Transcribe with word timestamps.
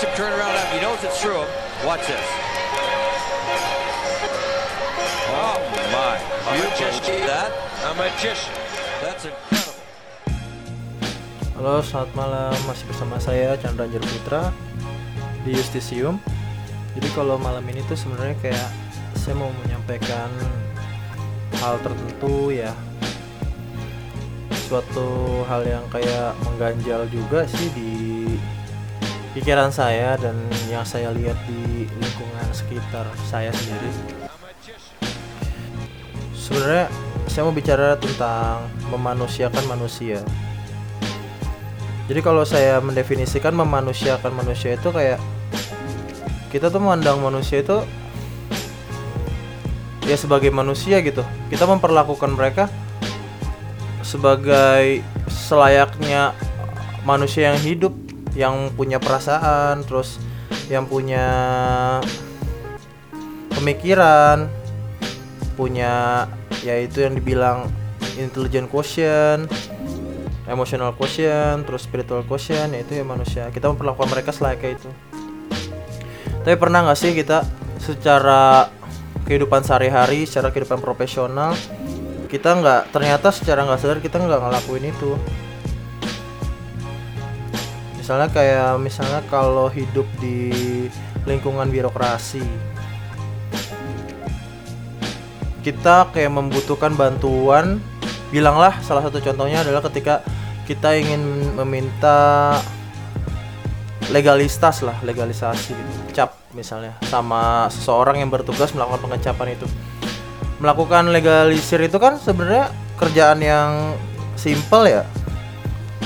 Watch 0.00 0.08
him 0.08 0.16
turn 0.16 0.32
around. 0.32 0.56
He 0.72 0.80
knows 0.80 1.04
it's 1.04 1.20
through 1.20 1.44
him. 1.44 1.50
Watch 1.84 2.08
this. 2.08 2.24
Oh 5.28 5.60
my! 5.92 6.16
A 6.16 6.52
magician. 6.56 7.20
That 7.28 7.52
a 7.84 7.92
magician. 7.92 8.48
That's 9.04 9.28
incredible. 9.28 9.76
Halo, 11.52 11.84
selamat 11.84 12.16
malam. 12.16 12.56
Masih 12.64 12.88
bersama 12.88 13.20
saya 13.20 13.60
Chandra 13.60 13.84
Anjar 13.84 14.00
Putra 14.00 14.42
di 15.44 15.52
Justisium. 15.52 16.16
Jadi 16.96 17.08
kalau 17.12 17.36
malam 17.36 17.68
ini 17.68 17.84
tuh 17.84 18.00
sebenarnya 18.00 18.40
kayak 18.40 18.68
saya 19.20 19.36
mau 19.36 19.52
menyampaikan 19.68 20.32
hal 21.60 21.76
tertentu 21.84 22.48
ya. 22.48 22.72
Suatu 24.64 25.44
hal 25.44 25.60
yang 25.68 25.84
kayak 25.92 26.32
mengganjal 26.48 27.04
juga 27.12 27.44
sih 27.44 27.68
di 27.76 28.19
pikiran 29.30 29.70
saya 29.70 30.18
dan 30.18 30.34
yang 30.66 30.82
saya 30.82 31.14
lihat 31.14 31.38
di 31.46 31.86
lingkungan 31.86 32.46
sekitar 32.50 33.06
saya 33.30 33.54
sendiri. 33.54 33.90
Sebenarnya 36.34 36.90
saya 37.30 37.46
mau 37.46 37.54
bicara 37.54 37.94
tentang 37.94 38.66
memanusiakan 38.90 39.64
manusia. 39.70 40.18
Jadi 42.10 42.20
kalau 42.26 42.42
saya 42.42 42.82
mendefinisikan 42.82 43.54
memanusiakan 43.54 44.34
manusia 44.34 44.74
itu 44.74 44.90
kayak 44.90 45.22
kita 46.50 46.66
tuh 46.66 46.82
memandang 46.82 47.22
manusia 47.22 47.62
itu 47.62 47.86
ya 50.10 50.18
sebagai 50.18 50.50
manusia 50.50 50.98
gitu. 51.06 51.22
Kita 51.46 51.70
memperlakukan 51.70 52.34
mereka 52.34 52.66
sebagai 54.02 55.06
selayaknya 55.30 56.34
manusia 57.06 57.54
yang 57.54 57.58
hidup, 57.62 57.94
yang 58.34 58.70
punya 58.74 59.02
perasaan, 59.02 59.82
terus 59.86 60.22
yang 60.70 60.86
punya 60.86 61.26
pemikiran, 63.54 64.46
punya 65.58 66.26
yaitu 66.62 67.04
yang 67.04 67.14
dibilang 67.16 67.68
intelligent 68.16 68.68
quotient, 68.70 69.50
emotional 70.46 70.94
quotient, 70.94 71.66
terus 71.66 71.86
spiritual 71.86 72.22
quotient, 72.26 72.74
yaitu 72.74 73.00
ya 73.00 73.04
manusia. 73.04 73.48
Kita 73.50 73.70
memperlakukan 73.70 74.10
mereka 74.10 74.30
selayaknya 74.30 74.78
itu. 74.78 74.90
Tapi 76.40 76.56
pernah 76.56 76.88
nggak 76.88 76.98
sih 76.98 77.12
kita 77.12 77.44
secara 77.80 78.72
kehidupan 79.28 79.62
sehari-hari, 79.62 80.24
secara 80.24 80.48
kehidupan 80.50 80.80
profesional, 80.80 81.52
kita 82.26 82.56
nggak 82.56 82.94
ternyata 82.94 83.28
secara 83.34 83.66
nggak 83.66 83.80
sadar 83.80 83.98
kita 84.00 84.16
nggak 84.16 84.40
ngelakuin 84.40 84.84
itu. 84.88 85.18
Misalnya 88.10 88.34
kayak 88.34 88.82
misalnya 88.82 89.22
kalau 89.30 89.70
hidup 89.70 90.02
di 90.18 90.50
lingkungan 91.30 91.70
birokrasi, 91.70 92.42
kita 95.62 96.10
kayak 96.10 96.34
membutuhkan 96.34 96.98
bantuan 96.98 97.78
bilanglah 98.34 98.74
salah 98.82 99.06
satu 99.06 99.22
contohnya 99.22 99.62
adalah 99.62 99.78
ketika 99.86 100.26
kita 100.66 100.98
ingin 100.98 101.54
meminta 101.54 102.58
legalitas 104.10 104.82
lah 104.82 104.98
legalisasi 105.06 105.78
cap 106.10 106.34
misalnya 106.50 106.98
sama 107.06 107.70
seseorang 107.70 108.18
yang 108.18 108.26
bertugas 108.26 108.74
melakukan 108.74 109.06
pengecapan 109.06 109.54
itu. 109.54 109.70
Melakukan 110.58 111.14
legalisir 111.14 111.78
itu 111.78 112.02
kan 112.02 112.18
sebenarnya 112.18 112.74
kerjaan 112.98 113.38
yang 113.38 113.94
simple 114.34 114.90
ya 114.90 115.06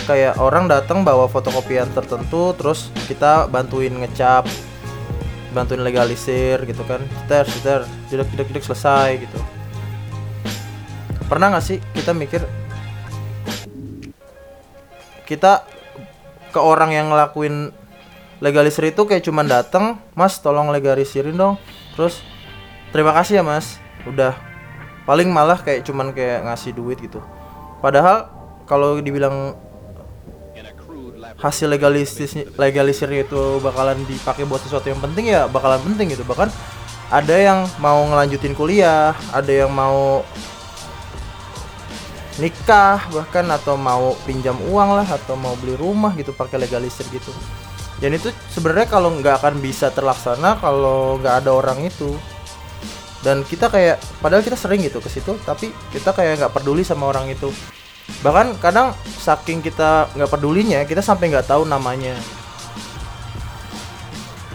kayak 0.05 0.37
orang 0.37 0.69
datang 0.69 1.03
bawa 1.03 1.27
fotokopian 1.29 1.89
tertentu 1.93 2.53
terus 2.57 2.93
kita 3.09 3.49
bantuin 3.49 3.93
ngecap 3.93 4.45
bantuin 5.57 5.81
legalisir 5.81 6.61
gitu 6.69 6.83
kan. 6.85 7.01
Kita 7.25 7.47
kita 7.47 7.73
jedek 8.13 8.29
jedek 8.33 8.47
jedek 8.53 8.65
selesai 8.65 9.09
gitu. 9.25 9.39
Pernah 11.25 11.57
nggak 11.57 11.65
sih 11.65 11.79
kita 11.97 12.13
mikir 12.13 12.45
kita 15.25 15.65
ke 16.53 16.61
orang 16.61 16.93
yang 16.93 17.09
ngelakuin 17.09 17.73
legalisir 18.45 18.93
itu 18.93 19.09
kayak 19.09 19.25
cuman 19.25 19.49
datang 19.49 19.97
mas 20.13 20.37
tolong 20.39 20.69
legalisirin 20.69 21.33
dong. 21.33 21.57
Terus 21.97 22.21
terima 22.93 23.17
kasih 23.17 23.41
ya 23.41 23.45
mas. 23.47 23.81
Udah. 24.05 24.37
Paling 25.09 25.29
malah 25.33 25.61
kayak 25.61 25.85
cuman 25.85 26.13
kayak 26.13 26.45
ngasih 26.45 26.77
duit 26.77 27.01
gitu. 27.01 27.21
Padahal 27.81 28.29
kalau 28.65 29.01
dibilang 29.01 29.57
hasil 31.39 31.67
legalistis 31.67 32.39
legalisirnya 32.55 33.27
itu 33.27 33.59
bakalan 33.59 33.99
dipakai 34.07 34.47
buat 34.47 34.63
sesuatu 34.63 34.87
yang 34.87 35.03
penting 35.03 35.35
ya 35.35 35.51
bakalan 35.51 35.83
penting 35.83 36.15
gitu. 36.15 36.23
Bahkan 36.27 36.49
ada 37.11 37.37
yang 37.37 37.69
mau 37.79 38.01
ngelanjutin 38.09 38.57
kuliah 38.57 39.13
ada 39.31 39.51
yang 39.51 39.71
mau 39.71 40.25
nikah 42.41 42.99
bahkan 43.15 43.47
atau 43.47 43.79
mau 43.79 44.19
pinjam 44.27 44.59
uang 44.67 44.99
lah 44.99 45.07
atau 45.07 45.39
mau 45.39 45.55
beli 45.63 45.79
rumah 45.79 46.15
gitu 46.19 46.35
pakai 46.35 46.59
legalisir 46.59 47.07
gitu. 47.15 47.31
Dan 48.03 48.19
itu 48.19 48.35
sebenarnya 48.51 48.91
kalau 48.91 49.15
nggak 49.15 49.39
akan 49.39 49.63
bisa 49.63 49.91
terlaksana 49.95 50.59
kalau 50.59 51.23
nggak 51.23 51.45
ada 51.45 51.51
orang 51.55 51.87
itu. 51.87 52.15
Dan 53.25 53.41
kita 53.41 53.73
kayak 53.73 53.97
padahal 54.21 54.45
kita 54.45 54.53
sering 54.53 54.85
gitu 54.85 55.01
ke 55.01 55.09
situ 55.09 55.33
tapi 55.49 55.73
kita 55.97 56.13
kayak 56.13 56.45
nggak 56.45 56.53
peduli 56.53 56.85
sama 56.85 57.09
orang 57.09 57.33
itu 57.33 57.49
bahkan 58.21 58.57
kadang 58.61 58.93
saking 59.21 59.61
kita 59.65 60.09
nggak 60.13 60.29
pedulinya 60.33 60.85
kita 60.85 61.01
sampai 61.01 61.33
nggak 61.33 61.49
tahu 61.49 61.65
namanya. 61.69 62.17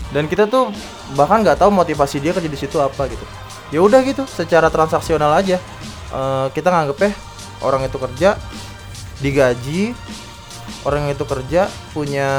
Dan 0.09 0.25
kita 0.25 0.49
tuh 0.49 0.73
bahkan 1.13 1.45
nggak 1.45 1.61
tahu 1.61 1.69
motivasi 1.69 2.17
dia 2.17 2.33
kerja 2.33 2.49
di 2.49 2.57
situ 2.57 2.81
apa 2.81 3.05
gitu. 3.09 3.25
Ya 3.69 3.85
udah 3.85 4.01
gitu 4.01 4.25
secara 4.25 4.73
transaksional 4.73 5.33
aja. 5.37 5.61
Eh, 6.09 6.47
kita 6.57 6.73
ya 6.73 7.13
orang 7.61 7.85
itu 7.85 7.97
kerja 8.01 8.33
digaji 9.21 9.93
orang 10.87 11.11
itu 11.11 11.27
kerja 11.27 11.67
punya 11.93 12.29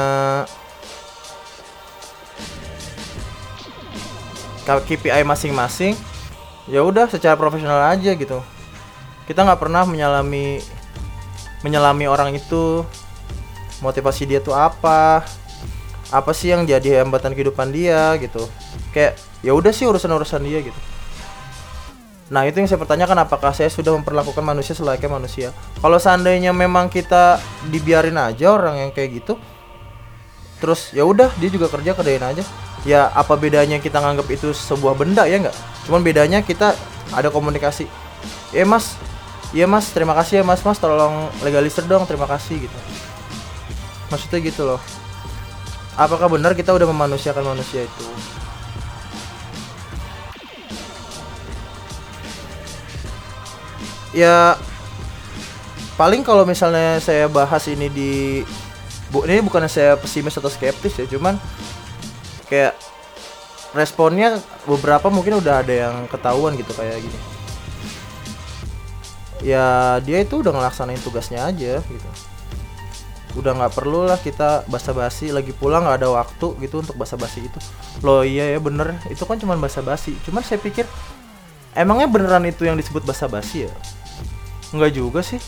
KPI 4.67 5.23
masing-masing. 5.23 5.95
Ya 6.69 6.85
udah 6.85 7.09
secara 7.09 7.35
profesional 7.35 7.81
aja 7.91 8.11
gitu. 8.13 8.39
Kita 9.25 9.47
nggak 9.47 9.59
pernah 9.59 9.83
menyalami 9.87 10.61
menyelami 11.65 12.05
orang 12.05 12.35
itu. 12.35 12.85
Motivasi 13.81 14.29
dia 14.29 14.37
tuh 14.37 14.53
apa? 14.53 15.25
Apa 16.13 16.31
sih 16.35 16.53
yang 16.53 16.67
jadi 16.69 17.01
hambatan 17.01 17.33
kehidupan 17.33 17.73
dia 17.73 18.13
gitu. 18.21 18.45
Kayak 18.93 19.17
ya 19.41 19.57
udah 19.57 19.73
sih 19.73 19.89
urusan 19.89 20.11
urusan 20.13 20.45
dia 20.45 20.61
gitu. 20.61 20.79
Nah 22.31 22.47
itu 22.47 22.61
yang 22.63 22.69
saya 22.69 22.79
pertanyakan 22.79 23.27
apakah 23.27 23.51
saya 23.51 23.67
sudah 23.67 23.91
memperlakukan 23.97 24.43
manusia 24.45 24.77
selayaknya 24.77 25.09
manusia? 25.11 25.47
Kalau 25.81 25.97
seandainya 25.97 26.53
memang 26.55 26.87
kita 26.87 27.41
dibiarin 27.67 28.15
aja 28.15 28.53
orang 28.53 28.87
yang 28.87 28.91
kayak 28.95 29.23
gitu 29.23 29.35
Terus 30.61 30.93
ya 30.93 31.01
udah 31.03 31.33
dia 31.41 31.49
juga 31.49 31.67
kerja 31.73 31.97
kerjain 31.97 32.21
aja. 32.21 32.45
Ya 32.85 33.09
apa 33.17 33.33
bedanya 33.33 33.81
kita 33.81 33.97
nganggap 33.97 34.29
itu 34.29 34.53
sebuah 34.53 34.93
benda 34.93 35.25
ya 35.25 35.41
nggak? 35.41 35.57
Cuman 35.89 36.05
bedanya 36.05 36.45
kita 36.45 36.77
ada 37.09 37.33
komunikasi. 37.33 37.89
Ya 38.53 38.61
mas 38.69 38.93
Iya 39.51 39.67
mas. 39.67 39.91
Terima 39.91 40.15
kasih 40.15 40.41
ya 40.41 40.43
mas. 40.47 40.63
Mas 40.63 40.79
tolong 40.79 41.27
legalisir 41.43 41.83
dong. 41.87 42.07
Terima 42.07 42.27
kasih 42.27 42.67
gitu. 42.67 42.79
Maksudnya 44.07 44.39
gitu 44.43 44.61
loh. 44.67 44.81
Apakah 45.99 46.31
benar 46.31 46.55
kita 46.55 46.71
udah 46.71 46.87
memanusiakan 46.87 47.55
manusia 47.55 47.83
itu? 47.83 48.07
Ya 54.11 54.59
paling 55.95 56.25
kalau 56.25 56.43
misalnya 56.43 56.99
saya 56.99 57.29
bahas 57.29 57.63
ini 57.69 57.87
di 57.87 58.11
bu 59.13 59.27
ini 59.27 59.43
bukan 59.43 59.67
saya 59.69 59.93
pesimis 59.99 60.33
atau 60.33 60.49
skeptis 60.49 60.97
ya 60.97 61.05
cuman 61.05 61.37
kayak 62.49 62.73
responnya 63.77 64.39
beberapa 64.65 65.13
mungkin 65.13 65.37
udah 65.39 65.61
ada 65.61 65.73
yang 65.87 65.95
ketahuan 66.09 66.57
gitu 66.57 66.73
kayak 66.73 66.99
gini 66.99 67.19
ya 69.41 69.97
dia 70.05 70.21
itu 70.21 70.41
udah 70.41 70.53
ngelaksanain 70.53 71.01
tugasnya 71.01 71.45
aja 71.45 71.81
gitu. 71.81 72.09
Udah 73.31 73.55
nggak 73.55 73.73
perlu 73.73 74.05
lah 74.05 74.19
kita 74.19 74.67
basa-basi 74.67 75.31
lagi 75.31 75.55
pula 75.55 75.79
nggak 75.79 76.03
ada 76.03 76.09
waktu 76.11 76.47
gitu 76.61 76.83
untuk 76.83 76.99
basa-basi 76.99 77.47
itu. 77.47 77.59
Loh 78.05 78.21
iya 78.21 78.53
ya 78.53 78.59
bener. 78.59 78.95
Itu 79.09 79.23
kan 79.25 79.39
cuma 79.39 79.57
basa-basi. 79.57 80.13
Cuman 80.27 80.43
saya 80.43 80.59
pikir 80.59 80.85
emangnya 81.73 82.11
beneran 82.11 82.45
itu 82.45 82.67
yang 82.67 82.75
disebut 82.75 83.01
basa-basi 83.07 83.67
ya? 83.67 83.73
Enggak 84.75 84.93
juga 84.95 85.23
sih. 85.23 85.39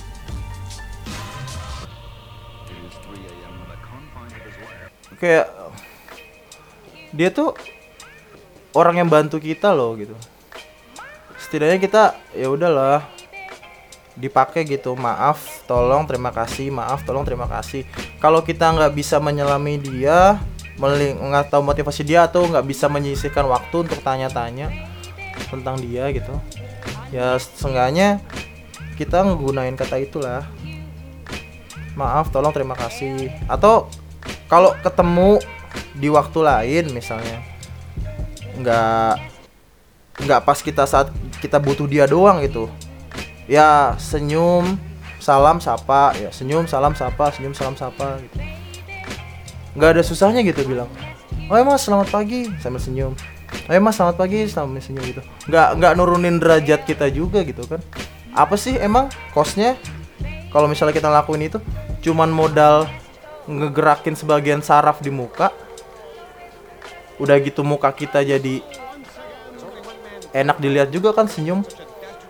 Kayak 5.19 5.47
dia 7.15 7.29
tuh 7.31 7.55
orang 8.75 9.03
yang 9.03 9.09
bantu 9.11 9.37
kita 9.39 9.71
loh 9.71 9.93
gitu. 9.99 10.15
Setidaknya 11.37 11.77
kita 11.77 12.03
ya 12.33 12.49
udahlah 12.49 13.12
dipakai 14.17 14.65
gitu. 14.65 14.93
Maaf 14.93 15.65
tolong 15.65 16.05
terima 16.05 16.29
kasih. 16.29 16.69
Maaf 16.69 17.05
tolong 17.05 17.25
terima 17.25 17.49
kasih. 17.49 17.85
Kalau 18.21 18.41
kita 18.45 18.69
nggak 18.73 18.93
bisa 18.93 19.17
menyelami 19.17 19.79
dia 19.81 20.41
nggak 20.73 21.53
tahu 21.53 21.61
motivasi 21.61 22.01
dia 22.01 22.25
atau 22.25 22.49
nggak 22.49 22.65
bisa 22.65 22.89
menyisihkan 22.89 23.45
waktu 23.45 23.85
untuk 23.85 24.01
tanya-tanya 24.01 24.73
tentang 25.53 25.77
dia 25.77 26.09
gitu. 26.09 26.33
Ya 27.13 27.37
seenggaknya 27.37 28.19
kita 28.97 29.21
ngegunain 29.21 29.77
kata 29.77 30.01
itulah. 30.01 30.45
Maaf 31.93 32.33
tolong 32.33 32.49
terima 32.49 32.73
kasih. 32.73 33.29
Atau 33.45 33.85
kalau 34.49 34.73
ketemu 34.81 35.37
di 35.93 36.09
waktu 36.09 36.39
lain 36.41 36.85
misalnya 36.93 37.41
nggak 38.57 39.13
nggak 40.25 40.41
pas 40.45 40.59
kita 40.61 40.85
saat 40.85 41.09
kita 41.41 41.57
butuh 41.57 41.89
dia 41.89 42.05
doang 42.05 42.37
gitu 42.45 42.69
ya 43.49 43.95
senyum 43.99 44.77
salam 45.19 45.59
sapa. 45.63 46.15
Ya 46.19 46.29
senyum 46.29 46.67
salam 46.67 46.93
sapa 46.93 47.31
senyum 47.31 47.53
salam 47.55 47.75
sapa 47.75 48.19
gitu. 48.21 48.37
Nggak 49.73 49.89
ada 49.99 50.03
susahnya 50.05 50.41
gitu 50.45 50.63
bilang. 50.67 50.89
Oh 51.51 51.55
ya 51.59 51.63
mas 51.65 51.83
selamat 51.83 52.13
pagi 52.13 52.47
sambil 52.61 52.79
senyum. 52.79 53.13
Oh 53.67 53.73
ya 53.73 53.81
mas 53.83 53.95
selamat 53.97 54.15
pagi 54.19 54.47
sambil 54.47 54.79
senyum 54.79 55.03
gitu. 55.03 55.21
Nggak 55.49 55.67
nggak 55.81 55.93
nurunin 55.99 56.37
derajat 56.37 56.85
kita 56.87 57.09
juga 57.09 57.43
gitu 57.43 57.65
kan. 57.65 57.81
Apa 58.33 58.57
sih 58.57 58.77
emang 58.77 59.09
kosnya 59.33 59.77
kalau 60.53 60.69
misalnya 60.69 60.93
kita 60.93 61.09
lakuin 61.09 61.49
itu 61.49 61.57
cuman 62.05 62.29
modal 62.29 62.85
ngegerakin 63.49 64.15
sebagian 64.15 64.61
saraf 64.63 65.03
di 65.03 65.11
muka 65.11 65.51
udah 67.19 67.35
gitu 67.41 67.61
muka 67.61 67.91
kita 67.93 68.23
jadi 68.23 68.63
enak 70.33 70.57
dilihat 70.57 70.89
juga 70.89 71.13
kan 71.13 71.29
senyum 71.29 71.61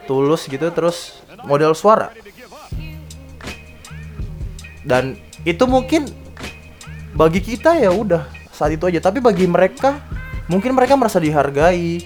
tulus 0.05 0.47
gitu 0.47 0.69
terus 0.71 1.23
model 1.47 1.75
suara. 1.75 2.11
Dan 4.83 5.15
itu 5.47 5.63
mungkin 5.63 6.11
bagi 7.15 7.39
kita 7.39 7.79
ya 7.79 7.91
udah 7.91 8.27
saat 8.51 8.75
itu 8.75 8.83
aja. 8.87 8.99
Tapi 8.99 9.23
bagi 9.23 9.47
mereka 9.47 10.03
mungkin 10.51 10.75
mereka 10.75 10.99
merasa 10.99 11.19
dihargai. 11.19 12.03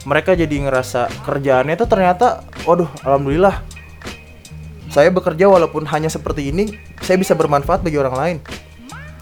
Mereka 0.00 0.32
jadi 0.32 0.56
ngerasa 0.64 1.12
kerjaannya 1.28 1.76
itu 1.76 1.84
ternyata 1.84 2.40
waduh 2.64 2.88
alhamdulillah 3.04 3.60
saya 4.90 5.12
bekerja 5.12 5.46
walaupun 5.46 5.86
hanya 5.86 6.08
seperti 6.10 6.50
ini 6.50 6.74
saya 7.04 7.14
bisa 7.20 7.38
bermanfaat 7.38 7.84
bagi 7.84 8.00
orang 8.00 8.16
lain. 8.16 8.36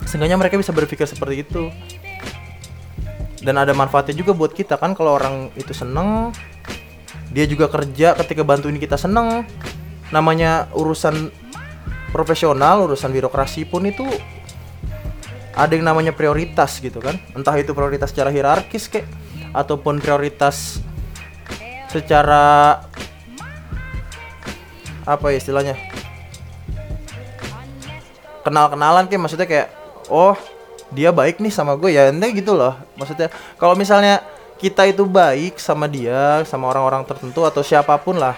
Seenggaknya 0.08 0.40
mereka 0.40 0.56
bisa 0.56 0.72
berpikir 0.72 1.04
seperti 1.04 1.44
itu. 1.44 1.68
Dan 3.44 3.60
ada 3.60 3.76
manfaatnya 3.76 4.16
juga 4.16 4.32
buat 4.32 4.56
kita 4.56 4.80
kan 4.80 4.96
kalau 4.96 5.20
orang 5.20 5.52
itu 5.60 5.70
seneng 5.76 6.32
dia 7.38 7.46
juga 7.46 7.70
kerja 7.70 8.18
ketika 8.18 8.42
bantuin 8.42 8.82
kita 8.82 8.98
seneng. 8.98 9.46
Namanya 10.10 10.66
urusan 10.74 11.30
profesional 12.10 12.82
urusan 12.82 13.14
birokrasi 13.14 13.62
pun 13.62 13.86
itu 13.86 14.02
ada 15.54 15.70
yang 15.70 15.86
namanya 15.86 16.10
prioritas 16.10 16.82
gitu 16.82 16.98
kan. 16.98 17.14
Entah 17.38 17.54
itu 17.54 17.70
prioritas 17.78 18.10
secara 18.10 18.34
hierarkis 18.34 18.90
kek 18.90 19.06
ataupun 19.54 20.02
prioritas 20.02 20.82
secara 21.94 22.82
apa 25.06 25.26
ya 25.30 25.38
istilahnya? 25.38 25.78
Kenal-kenalan 28.42 29.06
kayak 29.06 29.22
maksudnya 29.22 29.46
kayak 29.46 29.70
oh 30.10 30.34
dia 30.90 31.14
baik 31.14 31.38
nih 31.38 31.54
sama 31.54 31.78
gue. 31.78 31.94
Ya 31.94 32.10
ente 32.10 32.34
gitu 32.34 32.58
loh. 32.58 32.74
Maksudnya 32.98 33.30
kalau 33.62 33.78
misalnya 33.78 34.26
kita 34.58 34.90
itu 34.90 35.06
baik 35.06 35.62
sama 35.62 35.86
dia 35.86 36.42
sama 36.44 36.68
orang-orang 36.68 37.06
tertentu 37.06 37.46
atau 37.46 37.62
siapa 37.62 37.94
pun 38.02 38.18
lah. 38.18 38.34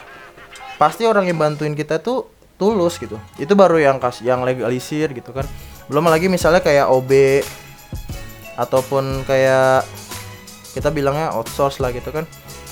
Pasti 0.77 1.05
orang 1.05 1.29
yang 1.29 1.41
bantuin 1.41 1.73
kita 1.73 2.01
tuh 2.01 2.29
tulus 2.61 3.01
gitu. 3.01 3.17
Itu 3.41 3.57
baru 3.57 3.81
yang 3.81 3.97
kas 3.97 4.21
yang 4.21 4.45
legalisir 4.45 5.13
gitu 5.17 5.33
kan. 5.33 5.49
Belum 5.89 6.05
lagi 6.07 6.29
misalnya 6.29 6.61
kayak 6.61 6.93
OB 6.93 7.11
ataupun 8.61 9.25
kayak 9.25 9.89
kita 10.77 10.93
bilangnya 10.93 11.33
outsource 11.33 11.81
lah 11.81 11.91
gitu 11.93 12.13
kan. 12.13 12.29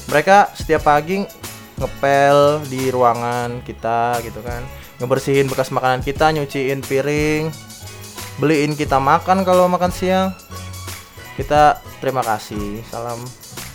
Mereka 0.09 0.57
setiap 0.57 0.89
pagi 0.89 1.25
ngepel 1.81 2.69
di 2.69 2.93
ruangan 2.93 3.65
kita 3.65 4.21
gitu 4.25 4.45
kan. 4.45 4.61
Ngebersihin 5.01 5.49
bekas 5.49 5.73
makanan 5.73 6.05
kita 6.05 6.33
nyuciin 6.37 6.85
piring 6.85 7.69
beliin 8.39 8.79
kita 8.79 9.03
makan 9.03 9.43
kalau 9.43 9.67
makan 9.67 9.91
siang 9.91 10.31
kita 11.39 11.79
terima 12.03 12.27
kasih 12.27 12.83
salam 12.91 13.23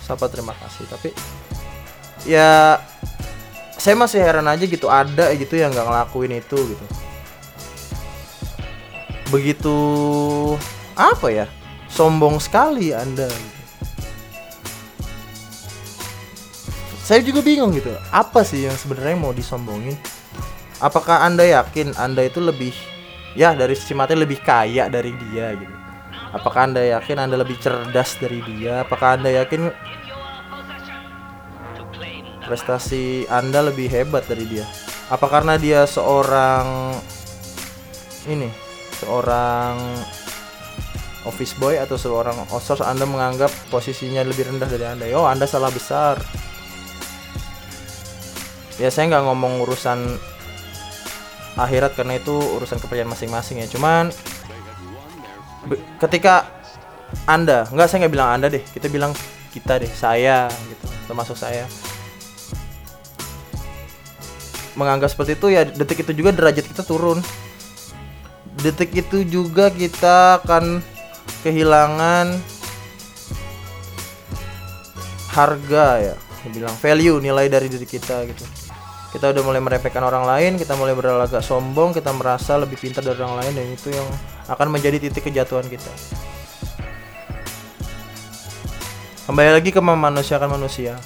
sapa 0.04 0.27
terima 0.27 0.51
kasih. 0.51 0.83
Tapi 0.92 1.15
ya 2.27 2.83
saya 3.80 3.95
masih 3.95 4.19
heran 4.19 4.51
aja 4.51 4.68
gitu 4.68 4.92
ada 4.92 5.31
gitu 5.31 5.56
yang 5.56 5.71
nggak 5.71 5.88
ngelakuin 5.88 6.44
itu 6.44 6.60
gitu. 6.60 6.86
Begitu 9.31 9.77
apa 11.00 11.27
ya 11.31 11.45
sombong 11.88 12.44
sekali 12.44 12.92
anda 12.92 13.31
gitu. 13.31 13.62
saya 17.04 17.19
juga 17.19 17.44
bingung 17.44 17.75
gitu 17.75 17.92
apa 18.15 18.48
sih 18.48 18.63
yang 18.63 18.80
sebenarnya 18.80 19.19
mau 19.19 19.36
disombongin? 19.36 20.00
Apakah 20.80 21.27
anda 21.27 21.44
yakin 21.44 21.92
anda 22.00 22.24
itu 22.24 22.39
lebih 22.39 22.71
ya 23.36 23.51
dari 23.51 23.75
sisi 23.75 23.92
materi 23.92 24.24
lebih 24.24 24.39
kaya 24.39 24.88
dari 24.88 25.12
dia 25.12 25.51
gitu 25.51 25.82
apakah 26.33 26.68
anda 26.68 26.81
yakin 26.81 27.21
anda 27.21 27.38
lebih 27.38 27.62
cerdas 27.62 28.18
dari 28.18 28.41
dia? 28.44 28.81
Apakah 28.83 29.21
anda 29.21 29.30
yakin 29.30 29.69
prestasi 32.44 33.30
anda 33.30 33.63
lebih 33.63 33.88
hebat 33.88 34.25
dari 34.25 34.50
dia? 34.50 34.65
Apa 35.07 35.30
karena 35.30 35.56
dia 35.62 35.85
seorang 35.85 36.97
ini 38.27 38.50
seorang 38.97 39.77
office 41.24 41.56
boy 41.56 41.80
atau 41.80 41.95
seorang 41.95 42.36
outsource 42.51 42.83
anda 42.83 43.07
menganggap 43.07 43.51
posisinya 43.71 44.25
lebih 44.25 44.50
rendah 44.50 44.68
dari 44.68 44.86
anda? 44.89 45.06
Oh 45.15 45.29
anda 45.29 45.45
salah 45.47 45.71
besar. 45.71 46.19
Ya 48.81 48.89
saya 48.89 49.06
nggak 49.06 49.24
ngomong 49.29 49.62
urusan 49.63 50.18
akhirat 51.53 51.94
karena 51.94 52.18
itu 52.18 52.33
urusan 52.33 52.81
kepercayaan 52.81 53.13
masing-masing 53.13 53.62
ya. 53.62 53.68
Cuman 53.69 54.09
ketika 56.01 56.48
anda 57.30 57.63
nggak 57.69 57.88
saya 57.88 58.06
nggak 58.06 58.13
bilang 58.13 58.30
anda 58.36 58.48
deh 58.50 58.63
kita 58.74 58.88
bilang 58.89 59.13
kita 59.54 59.80
deh 59.80 59.92
saya 59.92 60.50
gitu 60.50 60.86
termasuk 61.06 61.38
saya. 61.38 61.69
Menganggap 64.74 65.13
seperti 65.13 65.38
itu 65.38 65.48
ya 65.54 65.62
detik 65.69 66.01
itu 66.01 66.18
juga 66.18 66.33
derajat 66.33 66.65
kita 66.65 66.81
turun. 66.81 67.21
Detik 68.65 68.89
itu 68.98 69.21
juga 69.21 69.69
kita 69.69 70.42
akan 70.42 70.81
kehilangan 71.45 72.39
harga 75.34 75.86
ya 76.13 76.15
bilang 76.51 76.75
value 76.77 77.17
nilai 77.24 77.48
dari 77.48 77.72
diri 77.72 77.88
kita 77.88 78.27
gitu 78.27 78.43
kita 79.13 79.29
udah 79.29 79.43
mulai 79.46 79.62
meremehkan 79.62 80.01
orang 80.01 80.25
lain 80.25 80.58
kita 80.58 80.74
mulai 80.74 80.98
berlagak 80.98 81.46
sombong 81.46 81.93
kita 81.93 82.10
merasa 82.17 82.58
lebih 82.58 82.82
pintar 82.82 83.05
dari 83.05 83.22
orang 83.22 83.46
lain 83.46 83.53
dan 83.53 83.67
itu 83.70 83.93
yang 83.93 84.10
akan 84.50 84.74
menjadi 84.74 84.98
titik 84.98 85.29
kejatuhan 85.29 85.70
kita. 85.70 85.93
Kembali 89.29 89.55
lagi 89.55 89.70
ke 89.72 89.79
memanusiakan 89.79 90.58
manusia. 90.58 91.00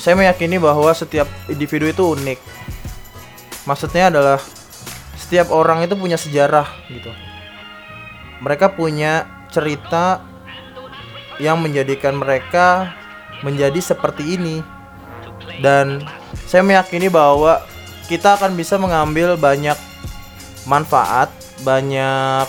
Saya 0.00 0.16
meyakini 0.16 0.56
bahwa 0.56 0.90
setiap 0.96 1.28
individu 1.46 1.86
itu 1.86 2.02
unik. 2.02 2.40
Maksudnya 3.68 4.08
adalah 4.08 4.40
setiap 5.14 5.52
orang 5.52 5.84
itu 5.84 5.94
punya 5.94 6.16
sejarah 6.16 6.66
gitu. 6.88 7.12
Mereka 8.40 8.72
punya 8.74 9.28
cerita 9.52 10.24
yang 11.36 11.60
menjadikan 11.60 12.16
mereka 12.16 12.96
menjadi 13.42 13.78
seperti 13.80 14.36
ini. 14.36 14.62
Dan 15.60 16.04
saya 16.48 16.64
meyakini 16.64 17.12
bahwa 17.12 17.62
kita 18.10 18.34
akan 18.40 18.58
bisa 18.58 18.74
mengambil 18.80 19.38
banyak 19.38 19.78
manfaat 20.66 21.30
banyak 21.60 22.48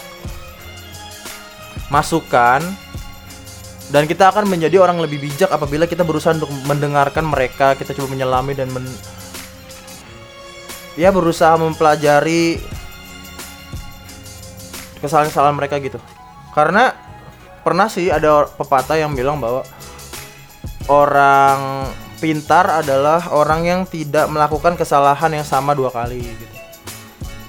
masukan 1.91 2.63
dan 3.91 4.07
kita 4.07 4.31
akan 4.31 4.47
menjadi 4.47 4.79
orang 4.79 5.03
lebih 5.03 5.19
bijak 5.19 5.51
apabila 5.51 5.83
kita 5.83 6.07
berusaha 6.07 6.31
untuk 6.31 6.51
mendengarkan 6.63 7.27
mereka 7.27 7.75
kita 7.75 7.91
coba 7.91 8.15
menyelami 8.15 8.55
dan 8.55 8.71
men 8.71 8.87
ya 10.95 11.11
berusaha 11.11 11.59
mempelajari 11.59 12.59
kesalahan-kesalahan 15.03 15.57
mereka 15.57 15.75
gitu. 15.81 15.99
Karena 16.55 16.93
pernah 17.65 17.91
sih 17.91 18.07
ada 18.07 18.47
pepatah 18.47 18.95
yang 18.95 19.11
bilang 19.11 19.41
bahwa 19.41 19.65
orang 20.87 21.89
pintar 22.21 22.81
adalah 22.85 23.33
orang 23.33 23.65
yang 23.65 23.81
tidak 23.89 24.29
melakukan 24.29 24.77
kesalahan 24.77 25.33
yang 25.33 25.45
sama 25.45 25.73
dua 25.73 25.89
kali 25.89 26.21
gitu. 26.21 26.55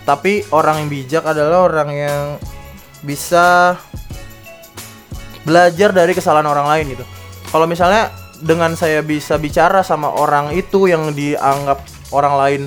Tapi 0.02 0.42
orang 0.50 0.82
yang 0.82 0.88
bijak 0.90 1.24
adalah 1.24 1.68
orang 1.68 1.90
yang 1.94 2.22
bisa 3.04 3.78
belajar 5.46 5.94
dari 5.94 6.12
kesalahan 6.16 6.48
orang 6.48 6.66
lain 6.66 6.98
gitu. 6.98 7.04
Kalau 7.52 7.68
misalnya 7.68 8.10
dengan 8.42 8.74
saya 8.74 9.04
bisa 9.06 9.38
bicara 9.38 9.86
sama 9.86 10.10
orang 10.10 10.50
itu 10.56 10.90
yang 10.90 11.14
dianggap 11.14 11.78
orang 12.10 12.34
lain 12.34 12.62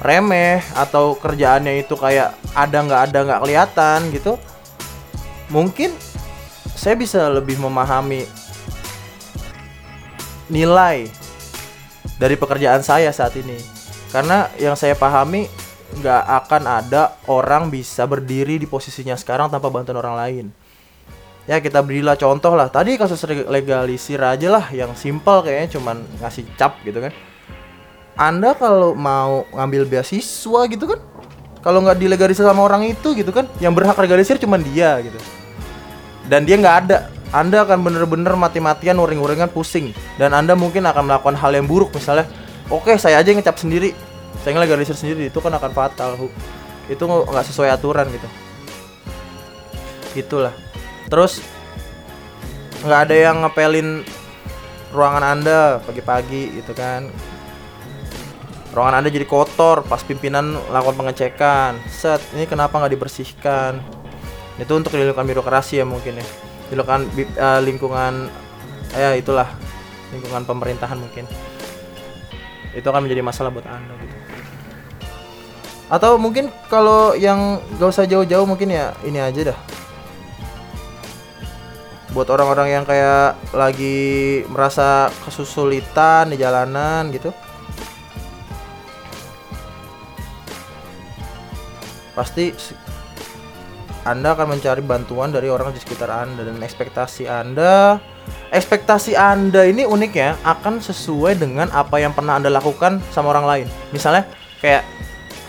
remeh 0.00 0.60
atau 0.72 1.16
kerjaannya 1.16 1.84
itu 1.84 1.96
kayak 1.96 2.32
ada 2.56 2.78
nggak 2.80 3.02
ada 3.10 3.18
nggak 3.24 3.40
kelihatan 3.44 3.98
gitu 4.12 4.36
mungkin 5.48 5.92
saya 6.76 6.96
bisa 6.96 7.28
lebih 7.32 7.56
memahami 7.60 8.28
nilai 10.52 11.10
dari 12.16 12.34
pekerjaan 12.38 12.80
saya 12.80 13.10
saat 13.12 13.34
ini 13.36 13.58
karena 14.10 14.48
yang 14.56 14.78
saya 14.78 14.94
pahami 14.94 15.50
nggak 16.00 16.22
akan 16.44 16.62
ada 16.66 17.18
orang 17.30 17.70
bisa 17.70 18.04
berdiri 18.04 18.58
di 18.60 18.66
posisinya 18.66 19.14
sekarang 19.14 19.50
tanpa 19.50 19.70
bantuan 19.70 19.98
orang 19.98 20.16
lain 20.16 20.46
ya 21.46 21.62
kita 21.62 21.82
berilah 21.82 22.18
contoh 22.18 22.54
lah 22.54 22.70
tadi 22.70 22.98
kasus 22.98 23.22
legalisir 23.26 24.18
aja 24.18 24.48
lah 24.50 24.66
yang 24.74 24.94
simpel 24.98 25.46
kayaknya 25.46 25.78
cuman 25.78 26.02
ngasih 26.22 26.42
cap 26.58 26.78
gitu 26.82 26.98
kan 26.98 27.14
anda 28.16 28.56
kalau 28.56 28.96
mau 28.96 29.44
ngambil 29.52 29.84
beasiswa 29.84 30.60
gitu 30.72 30.88
kan, 30.88 31.00
kalau 31.60 31.84
nggak 31.84 32.00
dilegalisir 32.00 32.48
sama 32.48 32.64
orang 32.64 32.88
itu 32.88 33.12
gitu 33.12 33.28
kan, 33.28 33.44
yang 33.60 33.76
berhak 33.76 33.92
legalisir 34.00 34.40
cuma 34.40 34.56
dia 34.56 34.96
gitu. 35.04 35.20
Dan 36.24 36.48
dia 36.48 36.56
nggak 36.56 36.76
ada. 36.88 37.12
Anda 37.34 37.66
akan 37.66 37.82
bener-bener 37.82 38.38
mati-matian 38.38 39.02
uring-uringan 39.02 39.50
pusing. 39.50 39.90
Dan 40.14 40.30
Anda 40.30 40.54
mungkin 40.54 40.86
akan 40.86 41.10
melakukan 41.10 41.34
hal 41.34 41.58
yang 41.58 41.66
buruk 41.66 41.90
misalnya, 41.90 42.30
oke 42.70 42.86
okay, 42.86 42.96
saya 43.00 43.18
aja 43.18 43.34
yang 43.34 43.42
ngecap 43.42 43.58
sendiri, 43.58 43.90
saya 44.46 44.54
legalisir 44.62 44.94
sendiri 44.94 45.26
itu 45.26 45.38
kan 45.42 45.50
akan 45.50 45.70
fatal, 45.74 46.14
itu 46.86 47.02
nggak 47.02 47.46
sesuai 47.50 47.74
aturan 47.74 48.06
gitu. 48.14 48.28
Itulah. 50.14 50.54
Terus 51.10 51.42
nggak 52.86 53.00
ada 53.10 53.14
yang 53.14 53.42
ngepelin 53.42 54.06
ruangan 54.94 55.24
Anda 55.26 55.82
pagi-pagi 55.82 56.62
gitu 56.62 56.72
kan. 56.78 57.10
Ruangan 58.76 59.00
anda 59.00 59.08
jadi 59.08 59.24
kotor 59.24 59.88
pas 59.88 60.04
pimpinan 60.04 60.52
lakukan 60.68 61.00
pengecekan. 61.00 61.80
Set 61.88 62.20
ini 62.36 62.44
kenapa 62.44 62.76
nggak 62.76 62.92
dibersihkan? 62.92 63.80
Itu 64.60 64.76
untuk 64.76 64.92
lingkungan 65.00 65.24
birokrasi 65.24 65.80
ya 65.80 65.88
mungkin 65.88 66.20
ya 66.20 66.26
lingkungan 66.70 67.02
uh, 67.38 67.60
lingkungan 67.62 68.14
ya 68.94 69.14
itulah 69.14 69.48
lingkungan 70.10 70.42
pemerintahan 70.46 70.98
mungkin. 70.98 71.24
Itu 72.76 72.86
akan 72.92 73.08
menjadi 73.08 73.22
masalah 73.24 73.50
buat 73.54 73.64
anda 73.64 73.94
gitu. 74.02 74.16
Atau 75.86 76.18
mungkin 76.18 76.50
kalau 76.66 77.14
yang 77.14 77.62
gak 77.78 77.94
usah 77.94 78.10
jauh-jauh 78.10 78.42
mungkin 78.42 78.74
ya 78.74 78.90
ini 79.06 79.22
aja 79.22 79.54
dah. 79.54 79.58
Buat 82.10 82.32
orang-orang 82.32 82.80
yang 82.80 82.84
kayak 82.88 83.38
lagi 83.54 84.42
merasa 84.50 85.12
kesusulitan 85.22 86.34
di 86.34 86.36
jalanan 86.40 87.12
gitu. 87.14 87.30
Pasti 92.16 92.50
anda 94.06 94.38
akan 94.38 94.54
mencari 94.54 94.86
bantuan 94.86 95.34
dari 95.34 95.50
orang 95.50 95.74
di 95.74 95.82
sekitar 95.82 96.06
Anda 96.06 96.46
dan 96.46 96.62
ekspektasi 96.62 97.26
Anda 97.26 97.98
ekspektasi 98.54 99.18
Anda 99.18 99.66
ini 99.66 99.82
unik 99.82 100.12
ya 100.14 100.38
akan 100.46 100.78
sesuai 100.78 101.42
dengan 101.42 101.66
apa 101.74 101.98
yang 101.98 102.14
pernah 102.14 102.38
Anda 102.38 102.46
lakukan 102.54 103.02
sama 103.10 103.34
orang 103.34 103.46
lain. 103.50 103.66
Misalnya 103.90 104.30
kayak 104.62 104.86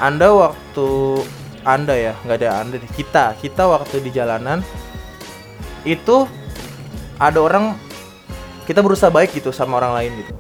Anda 0.02 0.34
waktu 0.34 1.22
Anda 1.62 1.94
ya, 1.94 2.14
nggak 2.26 2.38
ada 2.42 2.50
Anda 2.66 2.76
deh. 2.82 2.90
Kita, 2.90 3.38
kita 3.38 3.70
waktu 3.70 4.02
di 4.02 4.10
jalanan 4.10 4.66
itu 5.86 6.26
ada 7.22 7.38
orang 7.38 7.78
kita 8.66 8.82
berusaha 8.82 9.14
baik 9.14 9.38
gitu 9.38 9.54
sama 9.54 9.78
orang 9.78 9.94
lain 10.02 10.12
gitu. 10.26 10.34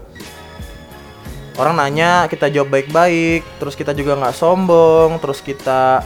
Orang 1.57 1.77
nanya, 1.77 2.29
kita 2.29 2.53
jawab 2.53 2.69
baik-baik, 2.69 3.41
terus 3.57 3.73
kita 3.73 3.93
juga 3.93 4.13
nggak 4.13 4.37
sombong, 4.37 5.17
terus 5.17 5.41
kita 5.41 6.05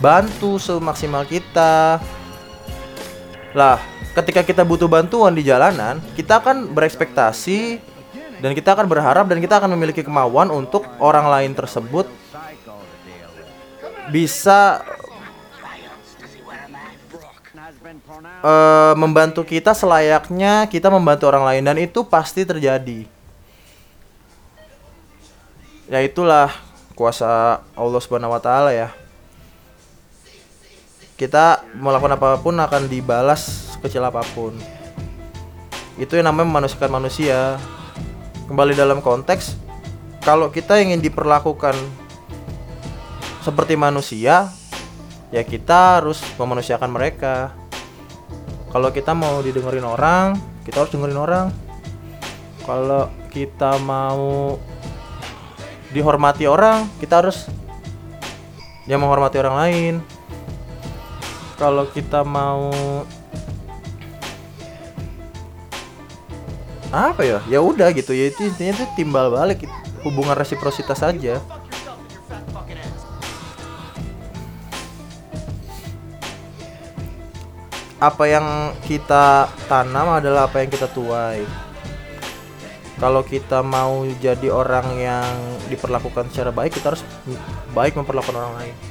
bantu 0.00 0.56
semaksimal 0.56 1.28
kita. 1.28 2.00
Lah 3.52 3.78
ketika 4.16 4.42
kita 4.42 4.64
butuh 4.66 4.90
bantuan 4.90 5.30
di 5.36 5.46
jalanan 5.46 6.02
kita 6.18 6.42
akan 6.42 6.74
berekspektasi 6.74 7.78
dan 8.42 8.50
kita 8.56 8.74
akan 8.74 8.88
berharap 8.88 9.28
dan 9.30 9.38
kita 9.38 9.60
akan 9.60 9.76
memiliki 9.76 10.02
kemauan 10.02 10.48
untuk 10.50 10.88
orang 10.98 11.28
lain 11.28 11.52
tersebut 11.54 12.08
bisa 14.10 14.82
uh, 18.42 18.96
membantu 18.98 19.46
kita 19.46 19.76
selayaknya 19.76 20.66
kita 20.66 20.88
membantu 20.88 21.28
orang 21.30 21.44
lain. 21.44 21.62
Dan 21.62 21.76
itu 21.78 22.02
pasti 22.08 22.42
terjadi. 22.42 23.06
Ya 25.90 26.00
itulah 26.02 26.54
kuasa 26.94 27.60
Allah 27.74 28.00
Subhanahu 28.00 28.30
wa 28.30 28.42
taala 28.42 28.70
ya 28.70 28.99
kita 31.20 31.68
melakukan 31.76 32.16
apa 32.16 32.40
pun 32.40 32.56
akan 32.56 32.88
dibalas 32.88 33.76
kecil 33.84 34.00
apa 34.00 34.24
pun. 34.32 34.56
Itu 36.00 36.16
yang 36.16 36.32
namanya 36.32 36.48
memanusiakan 36.48 36.96
manusia. 36.96 37.60
Kembali 38.48 38.72
dalam 38.72 39.04
konteks 39.04 39.60
kalau 40.24 40.48
kita 40.48 40.80
ingin 40.80 41.04
diperlakukan 41.04 41.76
seperti 43.44 43.76
manusia 43.76 44.48
ya 45.28 45.42
kita 45.44 46.00
harus 46.00 46.24
memanusiakan 46.40 46.88
mereka. 46.88 47.52
Kalau 48.72 48.88
kita 48.88 49.12
mau 49.12 49.44
didengerin 49.44 49.84
orang 49.84 50.40
kita 50.64 50.80
harus 50.80 50.92
dengerin 50.96 51.20
orang. 51.20 51.46
Kalau 52.64 53.12
kita 53.28 53.76
mau 53.84 54.56
dihormati 55.92 56.48
orang 56.48 56.88
kita 56.96 57.20
harus 57.20 57.44
ya 58.88 58.96
menghormati 58.96 59.36
orang 59.36 59.56
lain 59.60 59.94
kalau 61.60 61.84
kita 61.92 62.24
mau 62.24 62.72
apa 66.88 67.20
ya? 67.20 67.38
Ya 67.52 67.60
udah 67.60 67.92
gitu. 67.92 68.16
Ya 68.16 68.32
itu 68.32 68.48
intinya 68.48 68.80
tuh 68.80 68.88
timbal 68.96 69.28
balik 69.28 69.68
hubungan 70.00 70.32
resiprositas 70.32 71.04
saja 71.04 71.36
apa 78.00 78.24
yang 78.24 78.72
kita 78.88 79.52
tanam 79.68 80.16
adalah 80.16 80.48
apa 80.48 80.64
yang 80.64 80.72
kita 80.72 80.88
tuai. 80.88 81.44
Kalau 82.96 83.20
kita 83.20 83.60
mau 83.60 84.08
jadi 84.16 84.48
orang 84.48 84.96
yang 84.96 85.28
diperlakukan 85.68 86.32
secara 86.32 86.48
baik 86.48 86.80
kita 86.80 86.96
harus 86.96 87.04
baik 87.76 87.96
memperlakukan 87.96 88.36
orang 88.40 88.56
lain 88.60 88.89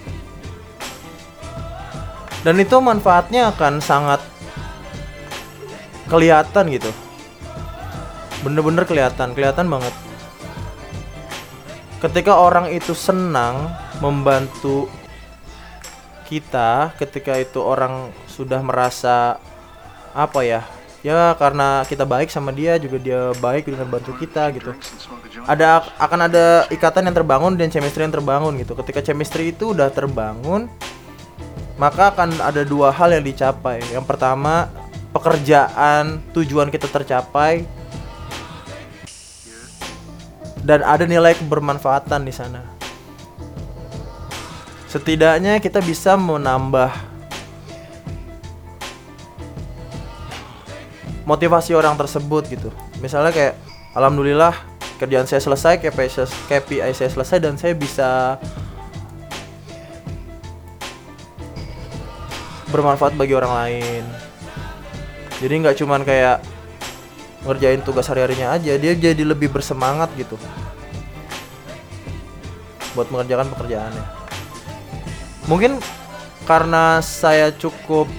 dan 2.43 2.55
itu 2.59 2.75
manfaatnya 2.79 3.51
akan 3.51 3.83
sangat 3.83 4.23
kelihatan 6.07 6.71
gitu. 6.71 6.91
Bener-bener 8.41 8.87
kelihatan 8.87 9.35
kelihatan 9.35 9.67
banget. 9.67 9.91
Ketika 11.99 12.39
orang 12.39 12.71
itu 12.71 12.95
senang 12.95 13.75
membantu 13.99 14.87
kita 16.29 16.93
ketika 16.95 17.35
itu 17.41 17.59
orang 17.59 18.13
sudah 18.29 18.61
merasa 18.61 19.41
apa 20.13 20.45
ya 20.45 20.61
ya 21.01 21.33
karena 21.35 21.81
kita 21.89 22.05
baik 22.05 22.29
sama 22.29 22.53
dia 22.53 22.77
juga 22.77 23.01
dia 23.01 23.33
baik 23.41 23.67
dengan 23.67 23.89
bantu 23.89 24.15
kita 24.15 24.53
gitu. 24.55 24.71
Ada 25.43 25.83
akan 25.99 26.19
ada 26.31 26.45
ikatan 26.71 27.09
yang 27.09 27.15
terbangun 27.17 27.57
dan 27.59 27.67
chemistry 27.67 28.07
yang 28.07 28.15
terbangun 28.15 28.55
gitu. 28.61 28.77
Ketika 28.77 29.03
chemistry 29.03 29.51
itu 29.51 29.75
udah 29.75 29.91
terbangun 29.91 30.71
maka 31.79 32.11
akan 32.11 32.43
ada 32.43 32.67
dua 32.67 32.91
hal 32.91 33.15
yang 33.15 33.23
dicapai. 33.23 33.79
Yang 33.95 34.03
pertama, 34.03 34.67
pekerjaan 35.15 36.19
tujuan 36.35 36.67
kita 36.67 36.91
tercapai 36.91 37.63
dan 40.59 40.83
ada 40.83 41.07
nilai 41.07 41.33
kebermanfaatan 41.39 42.27
di 42.27 42.35
sana. 42.35 42.67
Setidaknya 44.91 45.63
kita 45.63 45.79
bisa 45.79 46.19
menambah 46.19 46.91
motivasi 51.23 51.71
orang 51.77 51.95
tersebut 51.95 52.43
gitu. 52.51 52.69
Misalnya 52.99 53.31
kayak 53.31 53.55
alhamdulillah 53.95 54.51
kerjaan 54.99 55.29
saya 55.31 55.39
selesai, 55.39 55.79
KPI 55.79 56.91
saya 56.91 57.07
selesai 57.07 57.37
dan 57.39 57.55
saya 57.55 57.71
bisa 57.71 58.35
bermanfaat 62.69 63.17
bagi 63.17 63.33
orang 63.33 63.53
lain. 63.53 64.03
Jadi 65.39 65.53
nggak 65.65 65.77
cuman 65.79 66.01
kayak 66.03 66.37
ngerjain 67.47 67.81
tugas 67.81 68.07
hari-harinya 68.11 68.59
aja 68.59 68.75
dia 68.75 68.93
jadi 68.93 69.23
lebih 69.23 69.49
bersemangat 69.49 70.11
gitu. 70.19 70.35
Buat 72.97 73.09
mengerjakan 73.13 73.47
pekerjaannya. 73.53 74.05
Mungkin 75.47 75.79
karena 76.45 76.99
saya 77.01 77.53
cukup 77.53 78.09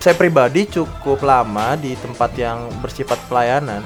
saya 0.00 0.14
pribadi 0.14 0.68
cukup 0.70 1.18
lama 1.24 1.74
di 1.74 1.98
tempat 1.98 2.30
yang 2.38 2.70
bersifat 2.78 3.18
pelayanan 3.26 3.82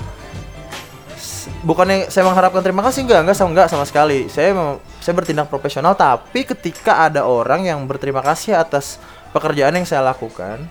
bukannya 1.64 2.08
saya 2.08 2.24
mengharapkan 2.28 2.60
terima 2.64 2.80
kasih 2.84 3.04
enggak 3.04 3.20
enggak 3.24 3.36
sama 3.36 3.50
enggak 3.52 3.68
sama 3.68 3.84
sekali. 3.88 4.28
Saya 4.28 4.52
saya 5.00 5.14
bertindak 5.16 5.48
profesional 5.48 5.96
tapi 5.96 6.44
ketika 6.44 7.08
ada 7.08 7.24
orang 7.24 7.64
yang 7.64 7.84
berterima 7.88 8.20
kasih 8.24 8.56
atas 8.56 9.00
pekerjaan 9.30 9.78
yang 9.78 9.86
saya 9.86 10.02
lakukan 10.02 10.66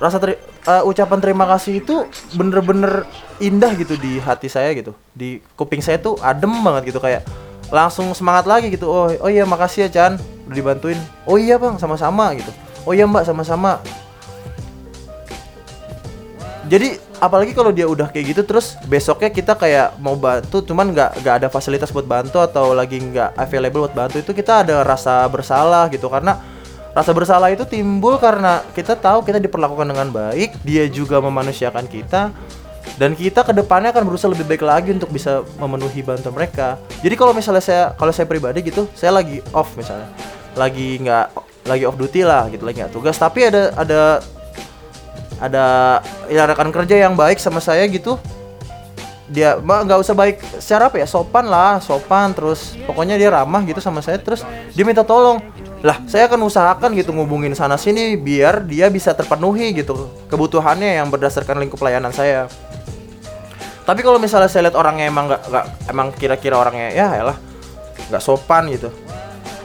rasa 0.00 0.16
teri- 0.16 0.40
uh, 0.64 0.82
ucapan 0.88 1.20
terima 1.20 1.44
kasih 1.44 1.84
itu 1.84 2.08
bener-bener 2.32 3.04
indah 3.36 3.76
gitu 3.76 4.00
di 4.00 4.16
hati 4.16 4.48
saya 4.48 4.72
gitu. 4.72 4.96
Di 5.12 5.44
kuping 5.60 5.84
saya 5.84 6.00
tuh 6.00 6.16
adem 6.24 6.50
banget 6.64 6.88
gitu 6.88 7.00
kayak 7.04 7.28
langsung 7.68 8.08
semangat 8.16 8.48
lagi 8.48 8.72
gitu. 8.72 8.88
Oh 8.88 9.12
oh 9.12 9.28
iya 9.28 9.44
makasih 9.44 9.86
ya 9.86 9.88
Chan. 9.92 10.12
Udah 10.48 10.56
dibantuin. 10.56 10.96
Oh 11.28 11.36
iya 11.36 11.60
bang 11.60 11.76
sama-sama 11.76 12.32
gitu. 12.32 12.48
Oh 12.88 12.96
iya 12.96 13.04
mbak 13.04 13.28
sama-sama. 13.28 13.84
Jadi 16.70 16.96
apalagi 17.20 17.52
kalau 17.52 17.68
dia 17.68 17.84
udah 17.84 18.08
kayak 18.08 18.32
gitu 18.32 18.42
terus 18.48 18.80
besoknya 18.88 19.28
kita 19.28 19.52
kayak 19.52 20.00
mau 20.00 20.16
bantu 20.16 20.64
cuman 20.64 20.96
nggak 20.96 21.20
nggak 21.20 21.34
ada 21.44 21.48
fasilitas 21.52 21.92
buat 21.92 22.08
bantu 22.08 22.40
atau 22.40 22.72
lagi 22.72 22.96
nggak 22.96 23.36
available 23.36 23.84
buat 23.84 23.92
bantu 23.92 24.16
itu 24.22 24.32
kita 24.32 24.64
ada 24.64 24.80
rasa 24.80 25.28
bersalah 25.28 25.92
gitu. 25.92 26.08
Karena 26.08 26.40
rasa 26.90 27.14
bersalah 27.14 27.54
itu 27.54 27.62
timbul 27.62 28.18
karena 28.18 28.66
kita 28.74 28.98
tahu 28.98 29.22
kita 29.22 29.38
diperlakukan 29.38 29.86
dengan 29.86 30.10
baik 30.10 30.58
dia 30.66 30.90
juga 30.90 31.22
memanusiakan 31.22 31.86
kita 31.86 32.34
dan 33.00 33.16
kita 33.16 33.40
ke 33.46 33.52
depannya 33.56 33.96
akan 33.96 34.04
berusaha 34.04 34.28
lebih 34.28 34.44
baik 34.44 34.60
lagi 34.60 34.92
untuk 34.92 35.08
bisa 35.08 35.40
memenuhi 35.56 36.04
bantuan 36.04 36.36
mereka. 36.36 36.76
Jadi 37.00 37.14
kalau 37.16 37.32
misalnya 37.32 37.64
saya 37.64 37.82
kalau 37.96 38.12
saya 38.12 38.28
pribadi 38.28 38.60
gitu 38.60 38.88
saya 38.92 39.16
lagi 39.16 39.40
off 39.56 39.72
misalnya. 39.72 40.12
Lagi 40.52 41.00
nggak 41.00 41.26
lagi 41.64 41.84
off 41.88 41.96
duty 41.96 42.28
lah 42.28 42.52
gitu 42.52 42.60
lagi 42.60 42.84
nggak 42.84 42.92
tugas. 42.92 43.16
Tapi 43.16 43.48
ada 43.48 43.72
ada 43.72 44.00
ada 45.40 45.64
ya 46.28 46.44
rekan 46.44 46.68
kerja 46.68 47.08
yang 47.08 47.16
baik 47.16 47.40
sama 47.40 47.64
saya 47.64 47.88
gitu. 47.88 48.20
Dia 49.32 49.56
mah 49.56 49.80
nggak 49.86 50.00
usah 50.04 50.12
baik 50.12 50.42
secara 50.60 50.92
apa 50.92 51.00
ya 51.00 51.08
sopan 51.08 51.48
lah 51.48 51.80
sopan. 51.80 52.36
Terus 52.36 52.76
pokoknya 52.84 53.16
dia 53.16 53.32
ramah 53.32 53.64
gitu 53.64 53.80
sama 53.80 54.04
saya. 54.04 54.20
Terus 54.20 54.44
dia 54.76 54.84
minta 54.84 55.00
tolong 55.00 55.40
lah 55.80 55.96
saya 56.04 56.28
akan 56.28 56.44
usahakan 56.44 56.92
gitu 56.92 57.16
ngubungin 57.16 57.56
sana 57.56 57.80
sini 57.80 58.12
biar 58.20 58.68
dia 58.68 58.92
bisa 58.92 59.16
terpenuhi 59.16 59.72
gitu 59.72 60.12
kebutuhannya 60.28 61.00
yang 61.00 61.08
berdasarkan 61.08 61.56
lingkup 61.56 61.80
pelayanan 61.80 62.12
saya. 62.12 62.52
Tapi 63.88 64.04
kalau 64.04 64.20
misalnya 64.20 64.52
saya 64.52 64.68
lihat 64.68 64.76
orangnya 64.76 65.08
emang 65.08 65.24
nggak 65.26 65.42
nggak 65.48 65.64
emang 65.88 66.08
kira-kira 66.12 66.60
orangnya 66.60 66.92
ya 66.92 67.24
lah 67.24 67.36
nggak 68.12 68.22
sopan 68.22 68.68
gitu. 68.68 68.92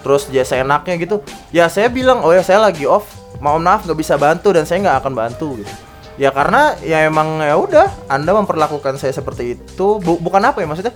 Terus 0.08 0.32
dia 0.32 0.48
seenaknya 0.48 0.96
gitu. 0.96 1.20
Ya 1.52 1.68
saya 1.68 1.92
bilang 1.92 2.24
oh 2.24 2.32
ya 2.32 2.42
saya 2.42 2.64
lagi 2.64 2.88
off. 2.88 3.12
Mohon 3.44 3.68
maaf 3.68 3.84
nggak 3.84 4.00
bisa 4.00 4.16
bantu 4.16 4.56
dan 4.56 4.64
saya 4.64 4.80
nggak 4.88 4.98
akan 5.04 5.14
bantu. 5.14 5.60
Gitu 5.60 5.74
ya 6.16 6.32
karena 6.32 6.80
ya 6.80 7.04
emang 7.04 7.44
ya 7.44 7.60
udah 7.60 7.92
anda 8.08 8.32
memperlakukan 8.32 8.96
saya 8.96 9.12
seperti 9.12 9.60
itu. 9.60 10.00
Bu- 10.00 10.24
bukan 10.24 10.40
apa 10.48 10.64
ya 10.64 10.68
maksudnya? 10.72 10.96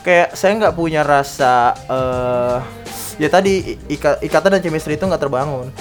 Kayak 0.00 0.32
saya 0.32 0.56
nggak 0.56 0.74
punya 0.74 1.04
rasa 1.04 1.76
eh 1.92 2.85
ya 3.16 3.28
tadi 3.32 3.80
ika- 3.88 4.20
ikatan 4.20 4.58
dan 4.58 4.60
chemistry 4.60 4.96
itu 4.96 5.04
nggak 5.04 5.22
terbangun 5.22 5.72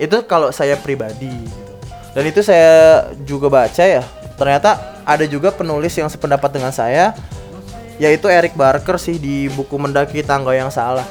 itu 0.00 0.16
kalau 0.26 0.50
saya 0.50 0.74
pribadi 0.80 1.30
gitu. 1.30 1.72
dan 2.16 2.24
itu 2.26 2.40
saya 2.42 3.06
juga 3.22 3.46
baca 3.52 3.84
ya 3.84 4.02
ternyata 4.34 5.00
ada 5.04 5.24
juga 5.28 5.52
penulis 5.54 5.94
yang 5.94 6.10
sependapat 6.10 6.50
dengan 6.50 6.72
saya 6.74 7.14
yaitu 8.00 8.26
Eric 8.26 8.58
Barker 8.58 8.98
sih 8.98 9.20
di 9.20 9.46
buku 9.52 9.78
mendaki 9.78 10.24
tangga 10.26 10.50
yang 10.56 10.72
salah 10.72 11.06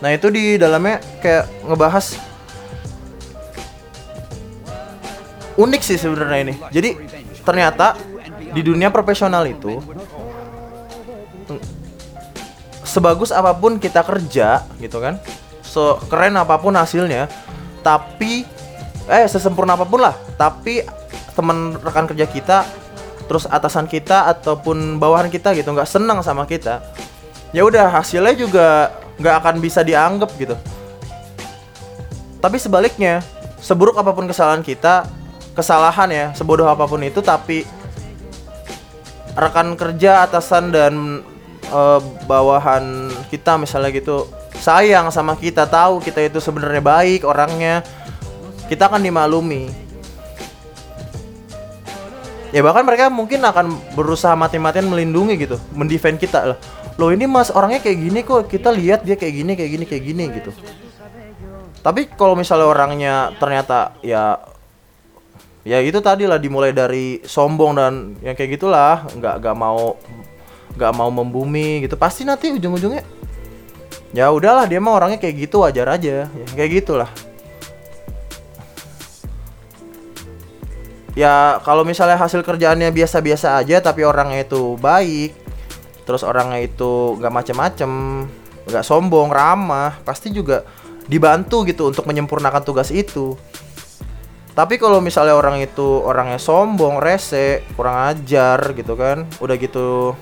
nah 0.00 0.12
itu 0.12 0.32
di 0.32 0.56
dalamnya 0.56 1.00
kayak 1.20 1.44
ngebahas 1.66 2.16
unik 5.56 5.82
sih 5.82 5.98
sebenarnya 5.98 6.38
ini. 6.46 6.54
Jadi 6.70 6.90
ternyata 7.42 7.96
di 8.52 8.60
dunia 8.60 8.92
profesional 8.92 9.44
itu 9.48 9.80
sebagus 12.96 13.28
apa 13.28 13.52
pun 13.52 13.76
kita 13.76 14.00
kerja 14.00 14.64
gitu 14.80 15.04
kan, 15.04 15.20
so 15.60 16.00
keren 16.08 16.32
apa 16.40 16.56
pun 16.56 16.72
hasilnya, 16.72 17.28
tapi 17.84 18.48
eh 19.04 19.28
sesempurna 19.28 19.76
apa 19.76 19.84
pun 19.84 20.00
lah, 20.00 20.16
tapi 20.40 20.80
teman 21.36 21.76
rekan 21.84 22.08
kerja 22.08 22.24
kita, 22.24 22.64
terus 23.28 23.44
atasan 23.44 23.84
kita 23.84 24.32
ataupun 24.32 24.96
bawahan 24.96 25.28
kita 25.28 25.52
gitu 25.52 25.76
nggak 25.76 25.84
senang 25.84 26.24
sama 26.24 26.48
kita, 26.48 26.80
ya 27.52 27.68
udah 27.68 27.92
hasilnya 27.92 28.32
juga 28.32 28.96
nggak 29.20 29.34
akan 29.44 29.54
bisa 29.60 29.84
dianggap 29.84 30.32
gitu. 30.40 30.56
Tapi 32.40 32.56
sebaliknya, 32.56 33.20
seburuk 33.60 34.00
apa 34.00 34.16
pun 34.16 34.24
kesalahan 34.24 34.64
kita, 34.64 35.04
kesalahan 35.52 36.08
ya, 36.08 36.26
sebodoh 36.32 36.64
apa 36.64 36.88
pun 36.88 37.04
itu 37.04 37.20
tapi 37.20 37.68
rekan 39.36 39.76
kerja 39.76 40.24
atasan 40.24 40.72
dan 40.72 41.20
eh, 41.70 42.00
bawahan 42.26 43.10
kita 43.30 43.58
misalnya 43.58 43.90
gitu 43.94 44.26
sayang 44.56 45.12
sama 45.12 45.36
kita, 45.36 45.68
tahu 45.68 46.00
kita 46.00 46.24
itu 46.24 46.40
sebenarnya 46.40 46.80
baik 46.80 47.22
orangnya, 47.28 47.84
kita 48.66 48.88
akan 48.88 49.04
dimaklumi. 49.04 49.68
Ya 52.54 52.64
bahkan 52.64 52.86
mereka 52.86 53.12
mungkin 53.12 53.44
akan 53.44 53.74
berusaha 53.92 54.32
mati-matian 54.32 54.88
melindungi 54.88 55.36
gitu, 55.36 55.60
mendefend 55.76 56.16
kita 56.16 56.56
lah. 56.56 56.58
Loh 56.96 57.12
ini 57.12 57.28
mas 57.28 57.52
orangnya 57.52 57.84
kayak 57.84 57.98
gini 58.00 58.20
kok, 58.24 58.48
kita 58.48 58.72
lihat 58.72 59.04
dia 59.04 59.18
kayak 59.18 59.34
gini, 59.44 59.52
kayak 59.52 59.70
gini, 59.76 59.84
kayak 59.84 60.04
gini 60.04 60.24
gitu. 60.40 60.50
Tapi 61.84 62.08
kalau 62.16 62.34
misalnya 62.34 62.66
orangnya 62.66 63.14
ternyata 63.36 63.94
ya 64.00 64.40
ya 65.66 65.82
itu 65.82 65.98
tadi 65.98 66.24
lah 66.30 66.38
dimulai 66.38 66.70
dari 66.70 67.20
sombong 67.26 67.72
dan 67.74 67.94
yang 68.22 68.38
kayak 68.38 68.58
gitulah 68.58 69.02
nggak 69.18 69.42
nggak 69.42 69.56
mau 69.58 69.98
nggak 70.76 70.92
mau 70.92 71.08
membumi 71.08 71.82
gitu 71.88 71.96
pasti 71.96 72.22
nanti 72.28 72.52
ujung-ujungnya 72.52 73.02
ya 74.12 74.28
udahlah 74.28 74.68
dia 74.68 74.78
mah 74.78 74.92
orangnya 74.96 75.18
kayak 75.18 75.48
gitu 75.48 75.64
wajar 75.64 75.88
aja 75.90 76.28
ya 76.28 76.46
kayak 76.54 76.70
gitulah. 76.84 77.10
Ya 81.16 81.64
kalau 81.64 81.80
misalnya 81.80 82.20
hasil 82.20 82.44
kerjaannya 82.44 82.92
biasa-biasa 82.92 83.56
aja 83.56 83.80
tapi 83.80 84.04
orangnya 84.04 84.44
itu 84.44 84.76
baik 84.76 85.32
terus 86.04 86.20
orangnya 86.20 86.60
itu 86.60 87.16
nggak 87.16 87.32
macem-macem 87.32 87.90
nggak 88.68 88.84
sombong 88.84 89.32
ramah 89.32 89.96
pasti 90.04 90.28
juga 90.28 90.68
dibantu 91.08 91.64
gitu 91.64 91.88
untuk 91.88 92.04
menyempurnakan 92.04 92.60
tugas 92.60 92.92
itu. 92.92 93.32
Tapi 94.56 94.80
kalau 94.80 95.04
misalnya 95.04 95.36
orang 95.36 95.60
itu 95.60 96.00
orangnya 96.00 96.40
sombong, 96.40 96.96
rese, 96.96 97.60
kurang 97.76 98.08
ajar 98.08 98.72
gitu 98.72 98.96
kan, 98.96 99.28
udah 99.36 99.56
gitu 99.60 100.16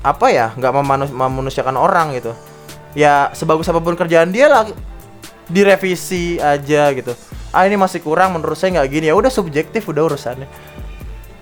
apa 0.00 0.26
ya, 0.32 0.52
nggak 0.56 0.72
memanus- 0.72 1.14
memanusiakan 1.14 1.76
orang 1.76 2.14
gitu. 2.16 2.32
Ya 2.96 3.30
sebagus 3.36 3.68
apa 3.70 3.78
pun 3.78 3.94
kerjaan 3.94 4.30
dia 4.34 4.50
lah, 4.50 4.66
direvisi 5.46 6.38
aja 6.38 6.90
gitu. 6.94 7.12
Ah 7.50 7.66
ini 7.66 7.74
masih 7.74 7.98
kurang 8.02 8.38
menurut 8.38 8.54
saya 8.54 8.78
nggak 8.80 8.88
gini 8.90 9.06
ya, 9.10 9.14
udah 9.18 9.30
subjektif 9.30 9.86
udah 9.90 10.06
urusannya. 10.06 10.46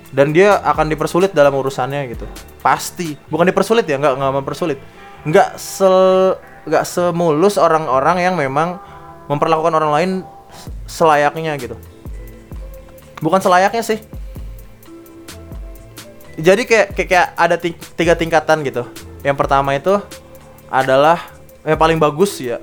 Dan 0.08 0.32
dia 0.32 0.56
akan 0.64 0.88
dipersulit 0.88 1.36
dalam 1.36 1.52
urusannya 1.52 2.08
gitu, 2.08 2.24
pasti. 2.64 3.12
Bukan 3.28 3.44
dipersulit 3.44 3.84
ya, 3.84 4.00
nggak 4.00 4.16
nggak 4.16 4.32
mempersulit. 4.40 4.80
Nggak 5.28 5.60
sel 5.60 6.40
nggak 6.64 6.84
semulus 6.88 7.60
orang-orang 7.60 8.24
yang 8.24 8.34
memang 8.36 8.80
memperlakukan 9.28 9.72
orang 9.76 9.92
lain 9.92 10.10
selayaknya 10.88 11.52
gitu. 11.60 11.76
Bukan 13.20 13.40
selayaknya 13.44 13.84
sih. 13.84 14.00
Jadi 16.38 16.62
kayak 16.64 16.94
kayak, 16.94 17.08
kayak 17.10 17.28
ada 17.34 17.56
ti- 17.58 17.78
tiga 17.98 18.14
tingkatan 18.14 18.62
gitu. 18.62 18.86
Yang 19.26 19.36
pertama 19.36 19.74
itu 19.74 19.98
adalah 20.70 21.18
yang 21.66 21.74
paling 21.74 21.98
bagus 21.98 22.38
ya. 22.38 22.62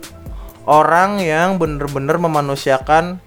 Orang 0.63 1.19
yang 1.19 1.59
bener-bener 1.59 2.15
memanusiakan 2.15 3.19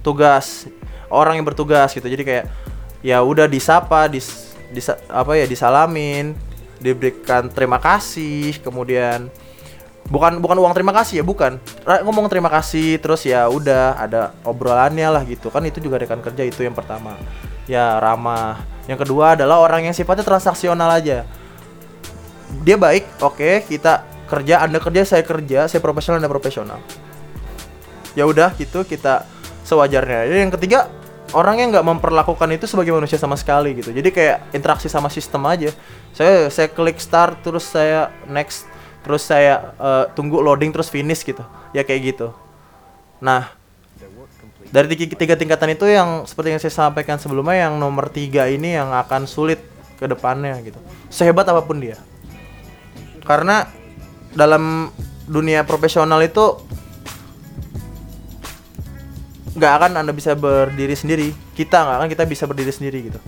tugas. 0.00 0.66
Orang 1.12 1.36
yang 1.36 1.44
bertugas 1.44 1.92
gitu. 1.92 2.08
Jadi 2.08 2.24
kayak 2.24 2.46
ya 3.04 3.20
udah 3.20 3.44
disapa, 3.44 4.08
dis, 4.08 4.56
disa- 4.72 4.98
apa 5.12 5.36
ya 5.36 5.44
disalamin, 5.44 6.32
diberikan 6.80 7.52
terima 7.52 7.76
kasih, 7.76 8.58
kemudian 8.64 9.28
bukan 10.10 10.42
bukan 10.42 10.58
uang 10.58 10.74
terima 10.74 10.92
kasih 10.92 11.22
ya 11.22 11.24
bukan 11.24 11.56
ngomong 12.04 12.26
terima 12.26 12.50
kasih 12.50 12.98
terus 12.98 13.22
ya 13.24 13.46
udah 13.46 13.96
ada 13.96 14.34
obrolannya 14.42 15.08
lah 15.08 15.22
gitu 15.24 15.48
kan 15.48 15.62
itu 15.64 15.78
juga 15.78 16.02
rekan 16.02 16.20
kerja 16.20 16.42
itu 16.42 16.66
yang 16.66 16.74
pertama 16.74 17.16
ya 17.70 17.96
ramah 18.02 18.60
yang 18.90 18.98
kedua 18.98 19.38
adalah 19.38 19.62
orang 19.62 19.86
yang 19.86 19.94
sifatnya 19.94 20.26
transaksional 20.26 20.90
aja. 20.90 21.22
Dia 22.66 22.76
baik 22.76 23.22
oke 23.22 23.64
kita 23.70 24.04
kerja 24.26 24.64
anda 24.64 24.80
kerja 24.80 25.04
saya 25.04 25.22
kerja 25.24 25.70
saya 25.70 25.80
profesional 25.80 26.18
anda 26.18 26.30
profesional. 26.30 26.78
Ya 28.18 28.26
udah 28.26 28.52
gitu 28.58 28.82
kita 28.82 29.24
sewajarnya. 29.62 30.28
Jadi 30.28 30.38
yang 30.42 30.52
ketiga 30.52 30.90
orang 31.32 31.62
yang 31.62 31.68
nggak 31.72 31.86
memperlakukan 31.86 32.48
itu 32.52 32.66
sebagai 32.68 32.92
manusia 32.92 33.16
sama 33.16 33.38
sekali 33.38 33.78
gitu. 33.78 33.94
Jadi 33.94 34.08
kayak 34.12 34.52
interaksi 34.52 34.90
sama 34.90 35.08
sistem 35.08 35.46
aja. 35.48 35.70
Saya 36.12 36.50
saya 36.50 36.68
klik 36.68 36.98
start 36.98 37.40
terus 37.40 37.64
saya 37.64 38.12
next 38.28 38.68
terus 39.06 39.24
saya 39.24 39.72
eh, 39.78 40.04
tunggu 40.12 40.42
loading 40.42 40.74
terus 40.74 40.90
finish 40.90 41.24
gitu. 41.24 41.42
Ya 41.72 41.86
kayak 41.86 42.14
gitu. 42.14 42.34
Nah 43.22 43.61
dari 44.72 44.88
tiga, 44.96 45.36
tingkatan 45.36 45.76
itu 45.76 45.84
yang 45.84 46.24
seperti 46.24 46.56
yang 46.56 46.60
saya 46.64 46.72
sampaikan 46.72 47.20
sebelumnya 47.20 47.68
yang 47.68 47.76
nomor 47.76 48.08
tiga 48.08 48.48
ini 48.48 48.72
yang 48.72 48.88
akan 48.88 49.28
sulit 49.28 49.60
ke 50.00 50.08
depannya 50.08 50.56
gitu. 50.64 50.80
Sehebat 51.12 51.44
apa 51.52 51.60
pun 51.60 51.76
dia. 51.76 52.00
Karena 53.20 53.68
dalam 54.32 54.88
dunia 55.28 55.68
profesional 55.68 56.24
itu 56.24 56.56
nggak 59.52 59.72
akan 59.76 59.92
anda 60.00 60.16
bisa 60.16 60.32
berdiri 60.32 60.96
sendiri. 60.96 61.36
Kita 61.52 61.84
nggak 61.84 61.96
akan 62.00 62.08
kita 62.08 62.24
bisa 62.24 62.48
berdiri 62.48 62.72
sendiri 62.72 63.12
gitu. 63.12 63.20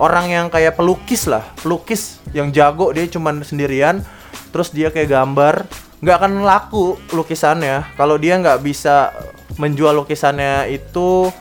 Orang 0.00 0.32
yang 0.32 0.48
kayak 0.48 0.80
pelukis 0.80 1.28
lah 1.28 1.44
pelukis 1.60 2.24
yang 2.32 2.48
jago 2.56 2.88
dia 2.92 3.04
cuman 3.08 3.44
sendirian 3.44 4.00
terus 4.48 4.72
dia 4.72 4.88
kayak 4.88 5.08
gambar 5.12 5.68
nggak 6.00 6.16
akan 6.24 6.40
laku 6.40 6.96
lukisannya. 7.12 7.84
Kalau 8.00 8.16
dia 8.16 8.40
nggak 8.40 8.64
bisa 8.64 9.12
menjual 9.56 9.96
lukisannya 9.96 10.68
itu 10.72 11.32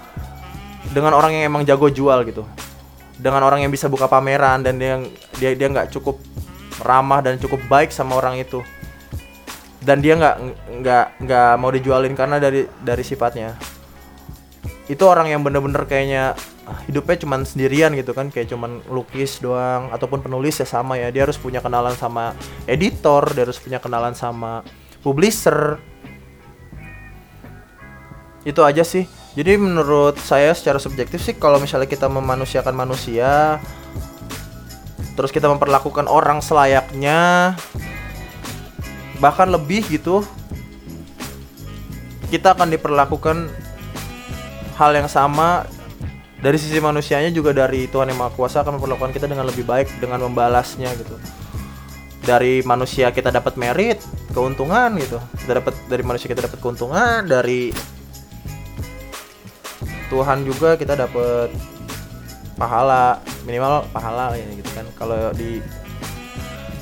dengan 0.91 1.15
orang 1.15 1.35
yang 1.35 1.51
emang 1.51 1.63
jago 1.67 1.91
jual 1.91 2.23
gitu. 2.27 2.43
Dengan 3.15 3.47
orang 3.47 3.63
yang 3.63 3.71
bisa 3.71 3.87
buka 3.87 4.11
pameran 4.11 4.63
dan 4.63 4.75
dia 4.75 4.99
dia 5.39 5.51
dia 5.55 5.67
nggak 5.71 5.91
cukup 5.95 6.19
ramah 6.83 7.23
dan 7.23 7.39
cukup 7.39 7.63
baik 7.71 7.91
sama 7.91 8.19
orang 8.19 8.39
itu. 8.39 8.59
Dan 9.79 10.01
dia 10.01 10.17
nggak 10.17 10.35
nggak 10.81 11.05
nggak 11.23 11.51
mau 11.61 11.71
dijualin 11.71 12.15
karena 12.17 12.41
dari 12.41 12.67
dari 12.83 13.03
sifatnya. 13.05 13.55
Itu 14.85 15.09
orang 15.09 15.31
yang 15.31 15.41
bener-bener 15.41 15.87
kayaknya 15.89 16.37
hidupnya 16.89 17.17
cuman 17.21 17.45
sendirian 17.45 17.93
gitu 17.93 18.13
kan 18.13 18.33
kayak 18.33 18.49
cuman 18.49 18.81
lukis 18.89 19.37
doang 19.37 19.93
ataupun 19.93 20.25
penulis 20.25 20.57
ya 20.59 20.67
sama 20.67 20.97
ya. 20.97 21.13
Dia 21.13 21.29
harus 21.29 21.37
punya 21.37 21.61
kenalan 21.61 21.93
sama 21.95 22.33
editor 22.65 23.31
dia 23.31 23.45
harus 23.45 23.61
punya 23.61 23.77
kenalan 23.77 24.17
sama 24.17 24.65
publisher 25.05 25.77
itu 28.47 28.61
aja 28.61 28.85
sih. 28.85 29.09
Jadi 29.35 29.59
menurut 29.59 30.15
saya 30.21 30.55
secara 30.55 30.79
subjektif 30.79 31.19
sih 31.19 31.35
kalau 31.35 31.59
misalnya 31.59 31.91
kita 31.91 32.07
memanusiakan 32.07 32.71
manusia 32.71 33.59
terus 35.15 35.31
kita 35.31 35.47
memperlakukan 35.47 36.11
orang 36.11 36.43
selayaknya 36.43 37.55
bahkan 39.23 39.47
lebih 39.47 39.87
gitu 39.87 40.27
kita 42.27 42.51
akan 42.51 42.67
diperlakukan 42.67 43.47
hal 44.75 44.91
yang 44.91 45.07
sama 45.07 45.63
dari 46.43 46.59
sisi 46.59 46.77
manusianya 46.83 47.31
juga 47.31 47.55
dari 47.55 47.87
Tuhan 47.87 48.11
yang 48.11 48.19
Maha 48.19 48.35
Kuasa 48.35 48.61
akan 48.61 48.77
memperlakukan 48.77 49.15
kita 49.15 49.25
dengan 49.25 49.47
lebih 49.47 49.63
baik 49.63 49.87
dengan 50.03 50.19
membalasnya 50.29 50.91
gitu. 50.99 51.15
Dari 52.21 52.59
manusia 52.67 53.09
kita 53.09 53.31
dapat 53.31 53.55
merit 53.55 54.03
keuntungan 54.35 54.93
gitu. 54.99 55.17
Kita 55.41 55.63
dapat 55.63 55.73
dari 55.87 56.03
manusia 56.03 56.27
kita 56.27 56.45
dapat 56.45 56.59
keuntungan 56.59 57.23
dari 57.25 57.71
Tuhan 60.09 60.45
juga 60.45 60.77
kita 60.77 60.93
dapat 60.93 61.49
pahala 62.55 63.19
minimal 63.43 63.83
pahala 63.91 64.31
ya 64.37 64.47
gitu 64.55 64.71
kan 64.71 64.85
kalau 64.95 65.33
di 65.35 65.59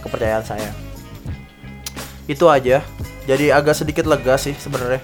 kepercayaan 0.04 0.46
saya. 0.46 0.72
Itu 2.28 2.48
aja. 2.48 2.84
Jadi 3.24 3.56
agak 3.56 3.80
sedikit 3.80 4.04
lega 4.04 4.36
sih 4.36 4.52
sebenarnya 4.52 5.00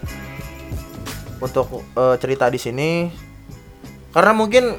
untuk 1.39 1.83
uh, 1.95 2.15
cerita 2.19 2.51
di 2.51 2.59
sini. 2.59 2.91
Karena 4.11 4.35
mungkin 4.35 4.75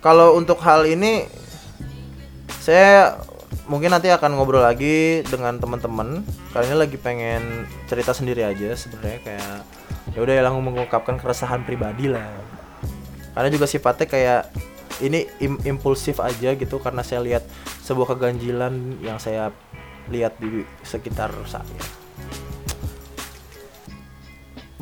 kalau 0.00 0.40
untuk 0.40 0.56
hal 0.64 0.88
ini 0.88 1.28
saya 2.62 3.20
mungkin 3.68 3.92
nanti 3.92 4.08
akan 4.08 4.40
ngobrol 4.40 4.64
lagi 4.64 5.20
dengan 5.28 5.60
teman-teman. 5.60 6.24
Kali 6.56 6.64
ini 6.72 6.76
lagi 6.76 6.96
pengen 6.96 7.68
cerita 7.86 8.16
sendiri 8.16 8.42
aja 8.48 8.72
sebenarnya 8.72 9.20
kayak 9.20 9.56
ya 10.12 10.18
udah 10.20 10.34
ya 10.34 10.42
langsung 10.44 10.64
mengungkapkan 10.68 11.16
keresahan 11.16 11.64
pribadi 11.64 12.12
lah 12.12 12.28
karena 13.32 13.48
juga 13.48 13.66
sifatnya 13.68 14.06
kayak 14.08 14.42
ini 15.00 15.26
im 15.40 15.56
impulsif 15.64 16.20
aja 16.20 16.54
gitu 16.54 16.76
karena 16.78 17.00
saya 17.00 17.24
lihat 17.24 17.42
sebuah 17.82 18.14
keganjilan 18.14 19.02
yang 19.02 19.16
saya 19.16 19.50
lihat 20.12 20.36
di 20.38 20.66
sekitar 20.84 21.32
saya. 21.48 21.82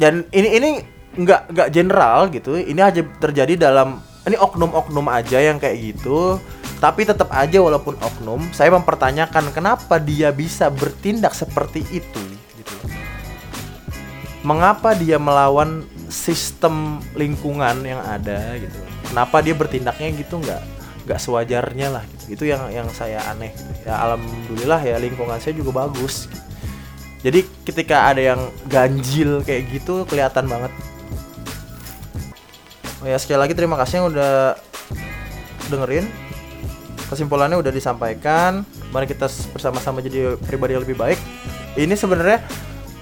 Dan 0.00 0.24
ini 0.32 0.48
ini 0.56 0.70
nggak 1.16 1.52
nggak 1.52 1.68
general 1.70 2.32
gitu. 2.32 2.56
Ini 2.56 2.80
aja 2.80 3.04
terjadi 3.04 3.70
dalam 3.70 4.00
ini 4.24 4.36
oknum-oknum 4.36 5.06
aja 5.12 5.38
yang 5.40 5.60
kayak 5.60 5.76
gitu. 5.94 6.40
Tapi 6.80 7.04
tetap 7.04 7.28
aja 7.36 7.60
walaupun 7.60 8.00
oknum 8.00 8.40
saya 8.56 8.72
mempertanyakan 8.72 9.52
kenapa 9.52 10.00
dia 10.00 10.32
bisa 10.32 10.72
bertindak 10.72 11.36
seperti 11.36 11.84
itu 11.92 12.22
gitu. 12.56 12.74
Mengapa 14.40 14.96
dia 14.96 15.20
melawan 15.20 15.84
sistem 16.10 16.98
lingkungan 17.14 17.86
yang 17.86 18.02
ada 18.02 18.58
gitu 18.58 18.78
kenapa 19.08 19.40
dia 19.40 19.54
bertindaknya 19.54 20.10
gitu 20.18 20.42
nggak 20.42 20.62
nggak 21.06 21.20
sewajarnya 21.22 21.88
lah 21.88 22.04
gitu. 22.04 22.36
itu 22.36 22.44
yang 22.50 22.68
yang 22.68 22.86
saya 22.90 23.22
aneh 23.30 23.54
gitu. 23.54 23.88
ya 23.88 23.94
alhamdulillah 24.02 24.80
ya 24.82 24.96
lingkungan 24.98 25.38
saya 25.38 25.56
juga 25.56 25.86
bagus 25.86 26.26
jadi 27.24 27.46
ketika 27.64 28.10
ada 28.10 28.20
yang 28.34 28.40
ganjil 28.68 29.40
kayak 29.46 29.70
gitu 29.70 30.04
kelihatan 30.04 30.50
banget 30.50 30.72
Oh 33.00 33.08
ya 33.08 33.16
sekali 33.16 33.40
lagi 33.40 33.56
terima 33.56 33.80
kasih 33.80 34.04
yang 34.04 34.08
udah 34.12 34.60
dengerin. 35.72 36.04
Kesimpulannya 37.08 37.56
udah 37.56 37.72
disampaikan. 37.72 38.60
Mari 38.92 39.08
kita 39.08 39.24
bersama-sama 39.56 40.04
jadi 40.04 40.36
pribadi 40.36 40.76
yang 40.76 40.84
lebih 40.84 41.00
baik. 41.00 41.16
Ini 41.80 41.96
sebenarnya 41.96 42.44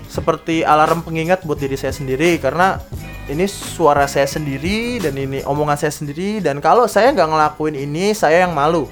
seperti 0.08 0.64
alarm 0.64 1.04
pengingat 1.04 1.44
buat 1.44 1.60
diri 1.60 1.76
saya 1.76 1.92
sendiri 1.92 2.40
karena 2.40 2.80
ini 3.28 3.44
suara 3.44 4.08
saya 4.08 4.24
sendiri 4.24 4.96
dan 5.04 5.12
ini 5.12 5.44
omongan 5.44 5.76
saya 5.76 5.92
sendiri 5.92 6.40
dan 6.40 6.64
kalau 6.64 6.88
saya 6.88 7.12
nggak 7.12 7.28
ngelakuin 7.28 7.76
ini 7.76 8.16
saya 8.16 8.48
yang 8.48 8.56
malu. 8.56 8.88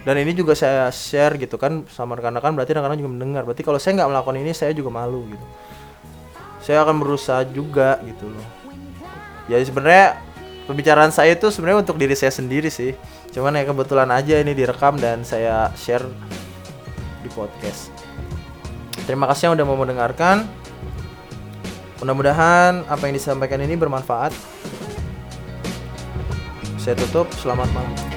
Dan 0.00 0.16
ini 0.16 0.32
juga 0.32 0.56
saya 0.56 0.88
share 0.88 1.36
gitu 1.36 1.60
kan 1.60 1.84
sama 1.92 2.16
rekan-rekan 2.16 2.56
berarti 2.56 2.72
rekan-rekan 2.72 3.04
juga 3.04 3.12
mendengar. 3.12 3.44
Berarti 3.44 3.60
kalau 3.60 3.76
saya 3.76 4.00
nggak 4.00 4.08
melakukan 4.08 4.36
ini 4.40 4.52
saya 4.56 4.72
juga 4.72 4.88
malu 4.88 5.28
gitu. 5.28 5.46
Saya 6.64 6.88
akan 6.88 6.96
berusaha 7.04 7.44
juga 7.44 8.00
gitu 8.08 8.32
loh. 8.32 8.46
Jadi 9.52 9.60
sebenarnya 9.68 10.16
pembicaraan 10.64 11.12
saya 11.12 11.36
itu 11.36 11.52
sebenarnya 11.52 11.84
untuk 11.84 12.00
diri 12.00 12.16
saya 12.16 12.32
sendiri 12.32 12.72
sih. 12.72 12.96
Cuman 13.28 13.60
ya 13.60 13.68
kebetulan 13.68 14.08
aja 14.08 14.40
ini 14.40 14.56
direkam 14.56 14.96
dan 14.96 15.20
saya 15.20 15.68
share 15.76 16.08
di 17.20 17.28
podcast 17.36 18.09
terima 19.06 19.28
kasih 19.30 19.50
yang 19.50 19.54
udah 19.60 19.66
mau 19.66 19.78
mendengarkan. 19.78 20.48
Mudah-mudahan 22.00 22.88
apa 22.88 23.02
yang 23.06 23.14
disampaikan 23.14 23.60
ini 23.60 23.76
bermanfaat. 23.76 24.32
Saya 26.80 26.96
tutup 26.96 27.28
selamat 27.36 27.68
malam 27.76 28.09